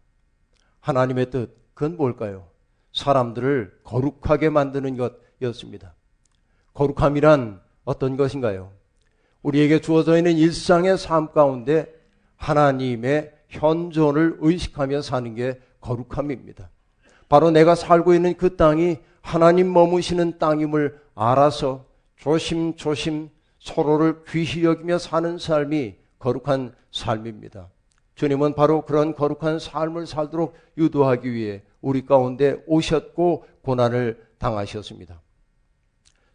하나님의 0.81 1.29
뜻, 1.29 1.55
그건 1.73 1.97
뭘까요? 1.97 2.47
사람들을 2.93 3.81
거룩하게 3.83 4.49
만드는 4.49 4.97
것이었습니다. 4.97 5.93
거룩함이란 6.73 7.61
어떤 7.83 8.17
것인가요? 8.17 8.71
우리에게 9.41 9.79
주어져 9.79 10.17
있는 10.17 10.37
일상의 10.37 10.97
삶 10.97 11.31
가운데 11.31 11.93
하나님의 12.37 13.33
현존을 13.49 14.37
의식하며 14.39 15.01
사는 15.01 15.35
게 15.35 15.59
거룩함입니다. 15.81 16.69
바로 17.29 17.51
내가 17.51 17.75
살고 17.75 18.13
있는 18.13 18.35
그 18.35 18.57
땅이 18.57 18.97
하나님 19.21 19.71
머무시는 19.71 20.39
땅임을 20.39 20.99
알아서 21.15 21.85
조심조심 22.17 23.29
서로를 23.59 24.23
귀히 24.27 24.65
여기며 24.65 24.97
사는 24.97 25.37
삶이 25.37 25.95
거룩한 26.17 26.73
삶입니다. 26.91 27.69
주님은 28.15 28.55
바로 28.55 28.81
그런 28.81 29.15
거룩한 29.15 29.59
삶을 29.59 30.07
살도록 30.07 30.55
유도하기 30.77 31.31
위해 31.31 31.61
우리 31.81 32.05
가운데 32.05 32.61
오셨고 32.67 33.45
고난을 33.61 34.27
당하셨습니다. 34.39 35.21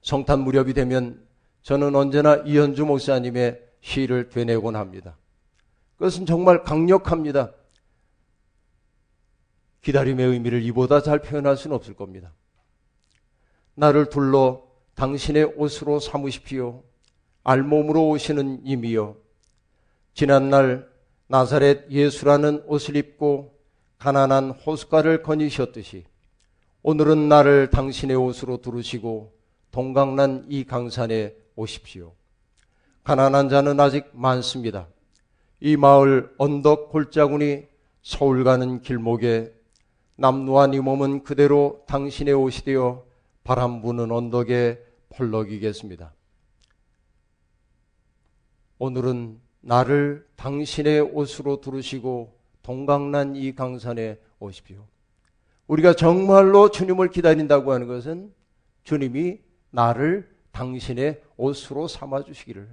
성탄 0.01 0.41
무렵이 0.41 0.73
되면 0.75 1.23
저는 1.63 1.95
언제나 1.97 2.37
이현주 2.37 2.87
목사님의 2.87 3.61
시를 3.81 4.29
되뇌곤 4.29 4.77
합니다. 4.77 5.17
그것은 5.97 6.25
정말 6.25 6.63
강력합니다. 6.63 7.53
기다림의 9.85 10.27
의미를 10.27 10.62
이보다 10.62 11.03
잘 11.03 11.20
표현할 11.20 11.57
수는 11.57 11.77
없을 11.77 11.94
겁니다. 11.94 12.33
나를 13.75 14.09
둘러 14.09 14.64
당신의 14.94 15.55
옷으로 15.57 16.01
삼으십시오. 16.01 16.83
알몸으로 17.44 18.09
오시는 18.09 18.62
이미여 18.64 19.16
지난날 20.14 20.88
나사렛 21.27 21.90
예수라는 21.90 22.64
옷을 22.66 22.97
입고 22.97 23.55
가난한 23.99 24.51
호숫가를 24.51 25.23
거니셨듯이 25.23 26.05
오늘은 26.83 27.29
나를 27.29 27.70
당신의 27.70 28.16
옷으로 28.16 28.59
두르시고 28.59 29.35
동강난 29.70 30.47
이 30.49 30.64
강산에 30.64 31.35
오십시오. 31.57 32.14
가난한 33.03 33.49
자는 33.49 33.79
아직 33.81 34.09
많습니다. 34.12 34.87
이 35.61 35.77
마을 35.77 36.33
언덕 36.38 36.90
골짜구니 36.90 37.66
서울 38.03 38.44
가는 38.44 38.81
길목에 38.81 39.53
남루한 40.16 40.74
이 40.74 40.81
몸은 40.81 41.24
그대로 41.24 41.85
당신의 41.87 42.35
옷이 42.35 42.64
되어 42.64 43.05
바람 43.42 43.83
부는 43.83 44.11
언덕에 44.11 44.81
펄럭이겠습니다. 45.11 46.12
오늘은 48.79 49.40
나를 49.61 50.27
당신의 50.37 51.00
옷으로 51.00 51.61
두르시고 51.61 52.35
동강난 52.62 53.37
이 53.37 53.55
강산에 53.55 54.18
오십시오. 54.38 54.87
우리가 55.66 55.94
정말로 55.94 56.70
주님을 56.70 57.11
기다린다고 57.11 57.72
하는 57.72 57.87
것은 57.87 58.33
주님이 58.83 59.40
나를 59.70 60.31
당신의 60.53 61.22
옷으로 61.37 61.88
삼아주시기를 61.88 62.68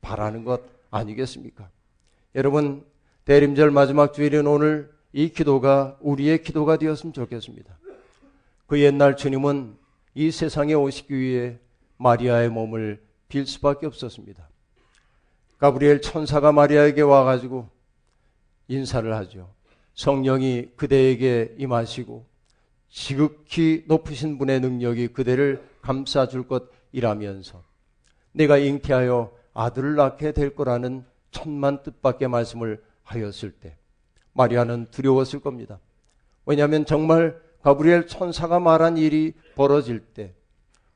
바라는 0.00 0.44
것 0.44 0.62
아니겠습니까? 0.90 1.70
여러분, 2.34 2.84
대림절 3.24 3.70
마지막 3.70 4.12
주일인 4.12 4.46
오늘 4.46 4.95
이 5.16 5.30
기도가 5.30 5.96
우리의 6.02 6.42
기도가 6.42 6.76
되었으면 6.76 7.14
좋겠습니다. 7.14 7.74
그 8.66 8.78
옛날 8.80 9.16
주님은 9.16 9.74
이 10.12 10.30
세상에 10.30 10.74
오시기 10.74 11.18
위해 11.18 11.58
마리아의 11.96 12.50
몸을 12.50 13.02
빌 13.26 13.46
수밖에 13.46 13.86
없었습니다. 13.86 14.46
가브리엘 15.56 16.02
천사가 16.02 16.52
마리아에게 16.52 17.00
와가지고 17.00 17.66
인사를 18.68 19.10
하죠. 19.14 19.54
성령이 19.94 20.72
그대에게 20.76 21.54
임하시고 21.56 22.26
지극히 22.90 23.84
높으신 23.88 24.36
분의 24.36 24.60
능력이 24.60 25.08
그대를 25.14 25.66
감싸줄 25.80 26.44
것이라면서 26.46 27.64
내가 28.32 28.58
잉태하여 28.58 29.32
아들을 29.54 29.94
낳게 29.94 30.32
될 30.32 30.54
거라는 30.54 31.06
천만 31.30 31.82
뜻밖의 31.82 32.28
말씀을 32.28 32.84
하였을 33.02 33.52
때 33.52 33.78
마리아는 34.36 34.86
두려웠을 34.90 35.40
겁니다. 35.40 35.80
왜냐하면 36.44 36.84
정말 36.84 37.40
가브리엘 37.62 38.06
천사가 38.06 38.60
말한 38.60 38.98
일이 38.98 39.32
벌어질 39.56 40.00
때 40.00 40.34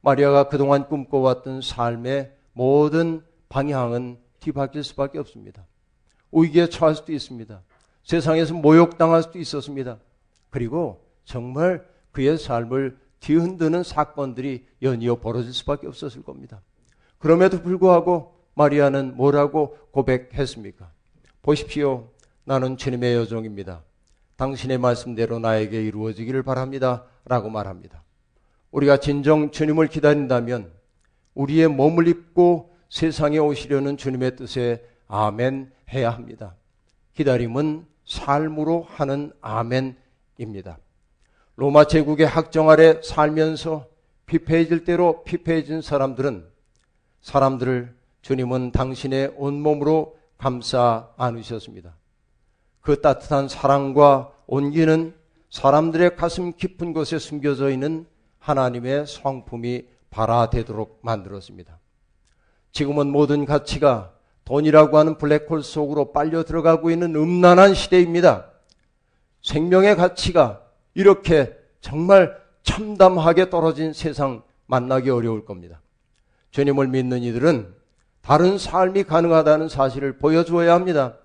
마리아가 0.02 0.48
그동안 0.48 0.86
꿈꿔왔던 0.86 1.62
삶의 1.62 2.32
모든 2.52 3.22
방향은 3.48 4.18
뒤바뀔 4.40 4.84
수밖에 4.84 5.18
없습니다. 5.18 5.66
위기에 6.32 6.68
처할 6.68 6.94
수도 6.94 7.12
있습니다. 7.12 7.62
세상에서 8.04 8.54
모욕당할 8.54 9.22
수도 9.22 9.38
있었습니다. 9.38 9.98
그리고 10.50 11.04
정말 11.24 11.86
그의 12.12 12.38
삶을 12.38 12.98
뒤흔드는 13.20 13.82
사건들이 13.82 14.66
연이어 14.82 15.16
벌어질 15.16 15.52
수밖에 15.52 15.86
없었을 15.86 16.22
겁니다. 16.22 16.62
그럼에도 17.18 17.60
불구하고 17.60 18.34
마리아는 18.54 19.16
뭐라고 19.16 19.76
고백했습니까? 19.90 20.90
보십시오. 21.42 22.08
나는 22.50 22.76
주님의 22.76 23.14
여종입니다. 23.14 23.84
당신의 24.34 24.78
말씀대로 24.78 25.38
나에게 25.38 25.84
이루어지기를 25.84 26.42
바랍니다. 26.42 27.04
라고 27.24 27.48
말합니다. 27.48 28.02
우리가 28.72 28.96
진정 28.96 29.52
주님을 29.52 29.86
기다린다면 29.86 30.72
우리의 31.34 31.68
몸을 31.68 32.08
입고 32.08 32.74
세상에 32.88 33.38
오시려는 33.38 33.96
주님의 33.96 34.34
뜻에 34.34 34.84
아멘 35.06 35.70
해야 35.92 36.10
합니다. 36.10 36.56
기다림은 37.14 37.86
삶으로 38.04 38.84
하는 38.88 39.32
아멘입니다. 39.40 40.78
로마 41.54 41.84
제국의 41.84 42.26
학정 42.26 42.68
아래 42.68 43.00
살면서 43.00 43.86
피폐해질 44.26 44.82
대로 44.82 45.22
피폐해진 45.22 45.82
사람들은 45.82 46.48
사람들을 47.20 47.94
주님은 48.22 48.72
당신의 48.72 49.34
온몸으로 49.36 50.18
감싸 50.36 51.10
안으셨습니다. 51.16 51.99
그 52.80 53.00
따뜻한 53.00 53.48
사랑과 53.48 54.32
온기는 54.46 55.14
사람들의 55.50 56.16
가슴 56.16 56.52
깊은 56.52 56.92
곳에 56.92 57.18
숨겨져 57.18 57.70
있는 57.70 58.06
하나님의 58.38 59.06
성품이 59.06 59.86
발화되도록 60.10 61.00
만들었습니다. 61.02 61.78
지금은 62.72 63.08
모든 63.08 63.44
가치가 63.44 64.12
돈이라고 64.44 64.98
하는 64.98 65.18
블랙홀 65.18 65.62
속으로 65.62 66.12
빨려 66.12 66.44
들어가고 66.44 66.90
있는 66.90 67.14
음란한 67.14 67.74
시대입니다. 67.74 68.50
생명의 69.42 69.96
가치가 69.96 70.62
이렇게 70.94 71.56
정말 71.80 72.36
참담하게 72.62 73.50
떨어진 73.50 73.92
세상 73.92 74.42
만나기 74.66 75.10
어려울 75.10 75.44
겁니다. 75.44 75.80
주님을 76.50 76.88
믿는 76.88 77.22
이들은 77.22 77.74
다른 78.22 78.58
삶이 78.58 79.04
가능하다는 79.04 79.68
사실을 79.68 80.18
보여주어야 80.18 80.74
합니다. 80.74 81.16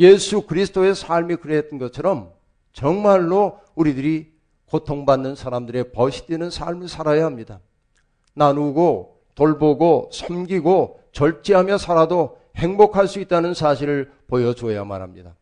예수 0.00 0.42
그리스도의 0.42 0.94
삶이 0.94 1.36
그랬던 1.36 1.78
것처럼 1.78 2.32
정말로 2.72 3.60
우리들이 3.74 4.32
고통받는 4.66 5.34
사람들의 5.34 5.92
벗이 5.92 6.26
되는 6.26 6.50
삶을 6.50 6.88
살아야 6.88 7.26
합니다. 7.26 7.60
나누고 8.34 9.20
돌보고 9.34 10.10
섬기고 10.12 11.00
절제하며 11.12 11.78
살아도 11.78 12.38
행복할 12.56 13.08
수 13.08 13.20
있다는 13.20 13.54
사실을 13.54 14.10
보여줘야만 14.26 15.02
합니다. 15.02 15.36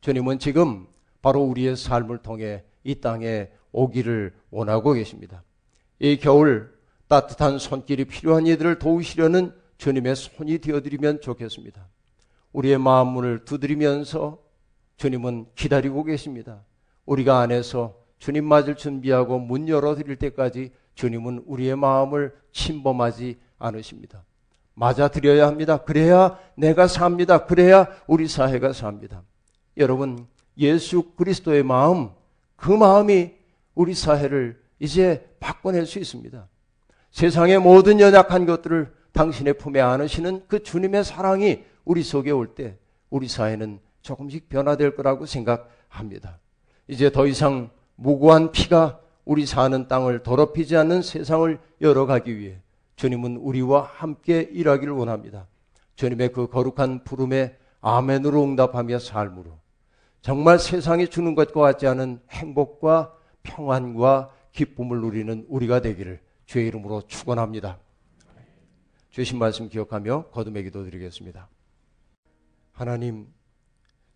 주님은 0.00 0.38
지금 0.38 0.86
바로 1.20 1.42
우리의 1.42 1.76
삶을 1.76 2.18
통해 2.18 2.62
이 2.84 3.00
땅에 3.00 3.48
오기를 3.72 4.34
원하고 4.50 4.92
계십니다. 4.92 5.42
이 5.98 6.18
겨울 6.18 6.72
따뜻한 7.08 7.58
손길이 7.58 8.04
필요한 8.04 8.46
이들을 8.46 8.78
도우시려는 8.78 9.52
주님의 9.78 10.14
손이 10.14 10.58
되어드리면 10.58 11.20
좋겠습니다. 11.20 11.88
우리의 12.52 12.78
마음 12.78 13.08
문을 13.08 13.44
두드리면서 13.44 14.38
주님은 14.96 15.46
기다리고 15.54 16.04
계십니다. 16.04 16.62
우리가 17.06 17.40
안에서 17.40 17.96
주님 18.18 18.44
맞을 18.44 18.74
준비하고 18.74 19.38
문 19.38 19.68
열어드릴 19.68 20.16
때까지 20.16 20.72
주님은 20.94 21.44
우리의 21.46 21.76
마음을 21.76 22.34
침범하지 22.52 23.38
않으십니다. 23.58 24.24
맞아드려야 24.74 25.46
합니다. 25.46 25.78
그래야 25.78 26.38
내가 26.56 26.86
삽니다. 26.86 27.46
그래야 27.46 27.88
우리 28.06 28.28
사회가 28.28 28.72
삽니다. 28.72 29.22
여러분, 29.76 30.26
예수 30.56 31.12
그리스도의 31.16 31.62
마음, 31.62 32.10
그 32.56 32.70
마음이 32.70 33.32
우리 33.74 33.94
사회를 33.94 34.60
이제 34.80 35.28
바꿔낼 35.40 35.86
수 35.86 35.98
있습니다. 35.98 36.48
세상의 37.10 37.58
모든 37.60 38.00
연약한 38.00 38.46
것들을 38.46 38.92
당신의 39.12 39.58
품에 39.58 39.80
안으시는 39.80 40.42
그 40.48 40.62
주님의 40.62 41.04
사랑이 41.04 41.64
우리 41.88 42.02
속에 42.02 42.30
올 42.30 42.54
때 42.54 42.76
우리 43.08 43.28
사회는 43.28 43.80
조금씩 44.02 44.50
변화될 44.50 44.94
거라고 44.94 45.24
생각합니다. 45.24 46.38
이제 46.86 47.10
더 47.10 47.26
이상 47.26 47.70
무고한 47.96 48.52
피가 48.52 49.00
우리 49.24 49.46
사는 49.46 49.88
땅을 49.88 50.22
더럽히지 50.22 50.76
않는 50.76 51.00
세상을 51.00 51.58
열어가기 51.80 52.38
위해 52.38 52.60
주님은 52.96 53.38
우리와 53.38 53.82
함께 53.82 54.42
일하기를 54.52 54.92
원합니다. 54.92 55.46
주님의 55.96 56.32
그 56.32 56.48
거룩한 56.48 57.04
부름에 57.04 57.56
아멘으로 57.80 58.44
응답하며 58.44 58.98
삶으로 58.98 59.58
정말 60.20 60.58
세상이 60.58 61.08
주는 61.08 61.34
것과 61.34 61.60
같지 61.60 61.86
않은 61.86 62.20
행복과 62.28 63.14
평안과 63.42 64.30
기쁨을 64.52 65.00
누리는 65.00 65.46
우리가 65.48 65.80
되기를 65.80 66.20
주의 66.44 66.66
이름으로 66.66 67.02
축원합니다. 67.06 67.78
주신 69.10 69.38
말씀 69.38 69.70
기억하며 69.70 70.26
거듭의 70.32 70.64
기도 70.64 70.84
드리겠습니다. 70.84 71.48
하나님 72.78 73.26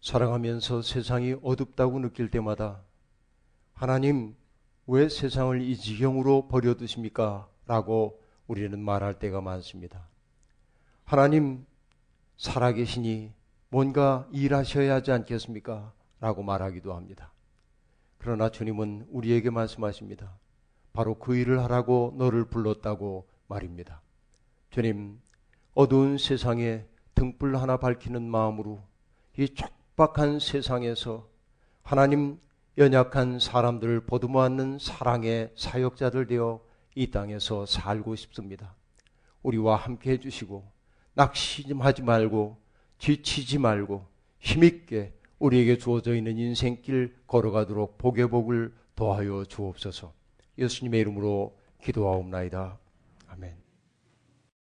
사랑하면서 0.02 0.82
세상이 0.82 1.34
어둡다고 1.42 1.98
느낄 1.98 2.30
때마다 2.30 2.80
하나님 3.74 4.36
왜 4.86 5.08
세상을 5.08 5.60
이 5.60 5.76
지경으로 5.76 6.46
버려두십니까? 6.46 7.48
라고 7.66 8.22
우리는 8.46 8.78
말할 8.78 9.18
때가 9.18 9.40
많습니다. 9.40 10.06
하나님 11.02 11.66
살아계시니 12.36 13.32
뭔가 13.68 14.28
일하셔야 14.30 14.94
하지 14.94 15.10
않겠습니까? 15.10 15.92
라고 16.20 16.44
말하기도 16.44 16.94
합니다. 16.94 17.32
그러나 18.16 18.48
주님은 18.48 19.08
우리에게 19.10 19.50
말씀하십니다. 19.50 20.38
바로 20.92 21.16
그 21.18 21.34
일을 21.34 21.64
하라고 21.64 22.14
너를 22.16 22.44
불렀다고 22.44 23.26
말입니다. 23.48 24.02
주님, 24.70 25.20
어두운 25.74 26.16
세상에 26.16 26.86
등불 27.14 27.56
하나 27.56 27.76
밝히는 27.76 28.22
마음으로 28.22 28.82
이 29.38 29.48
촉박한 29.48 30.38
세상에서 30.38 31.28
하나님 31.82 32.38
연약한 32.78 33.38
사람들을 33.38 34.06
보듬어 34.06 34.42
안는 34.42 34.78
사랑의 34.78 35.52
사역자들 35.56 36.26
되어 36.26 36.60
이 36.94 37.10
땅에서 37.10 37.66
살고 37.66 38.16
싶습니다. 38.16 38.74
우리와 39.42 39.76
함께 39.76 40.12
해주시고 40.12 40.70
낙심하지 41.14 42.02
말고 42.02 42.56
지치지 42.98 43.58
말고 43.58 44.06
힘있게 44.38 45.12
우리에게 45.38 45.76
주어져 45.76 46.14
있는 46.14 46.38
인생길 46.38 47.16
걸어가도록 47.26 47.98
복의 47.98 48.28
복을 48.30 48.72
더하여 48.94 49.44
주옵소서. 49.44 50.12
예수님의 50.58 51.00
이름으로 51.00 51.58
기도하옵나이다. 51.82 52.78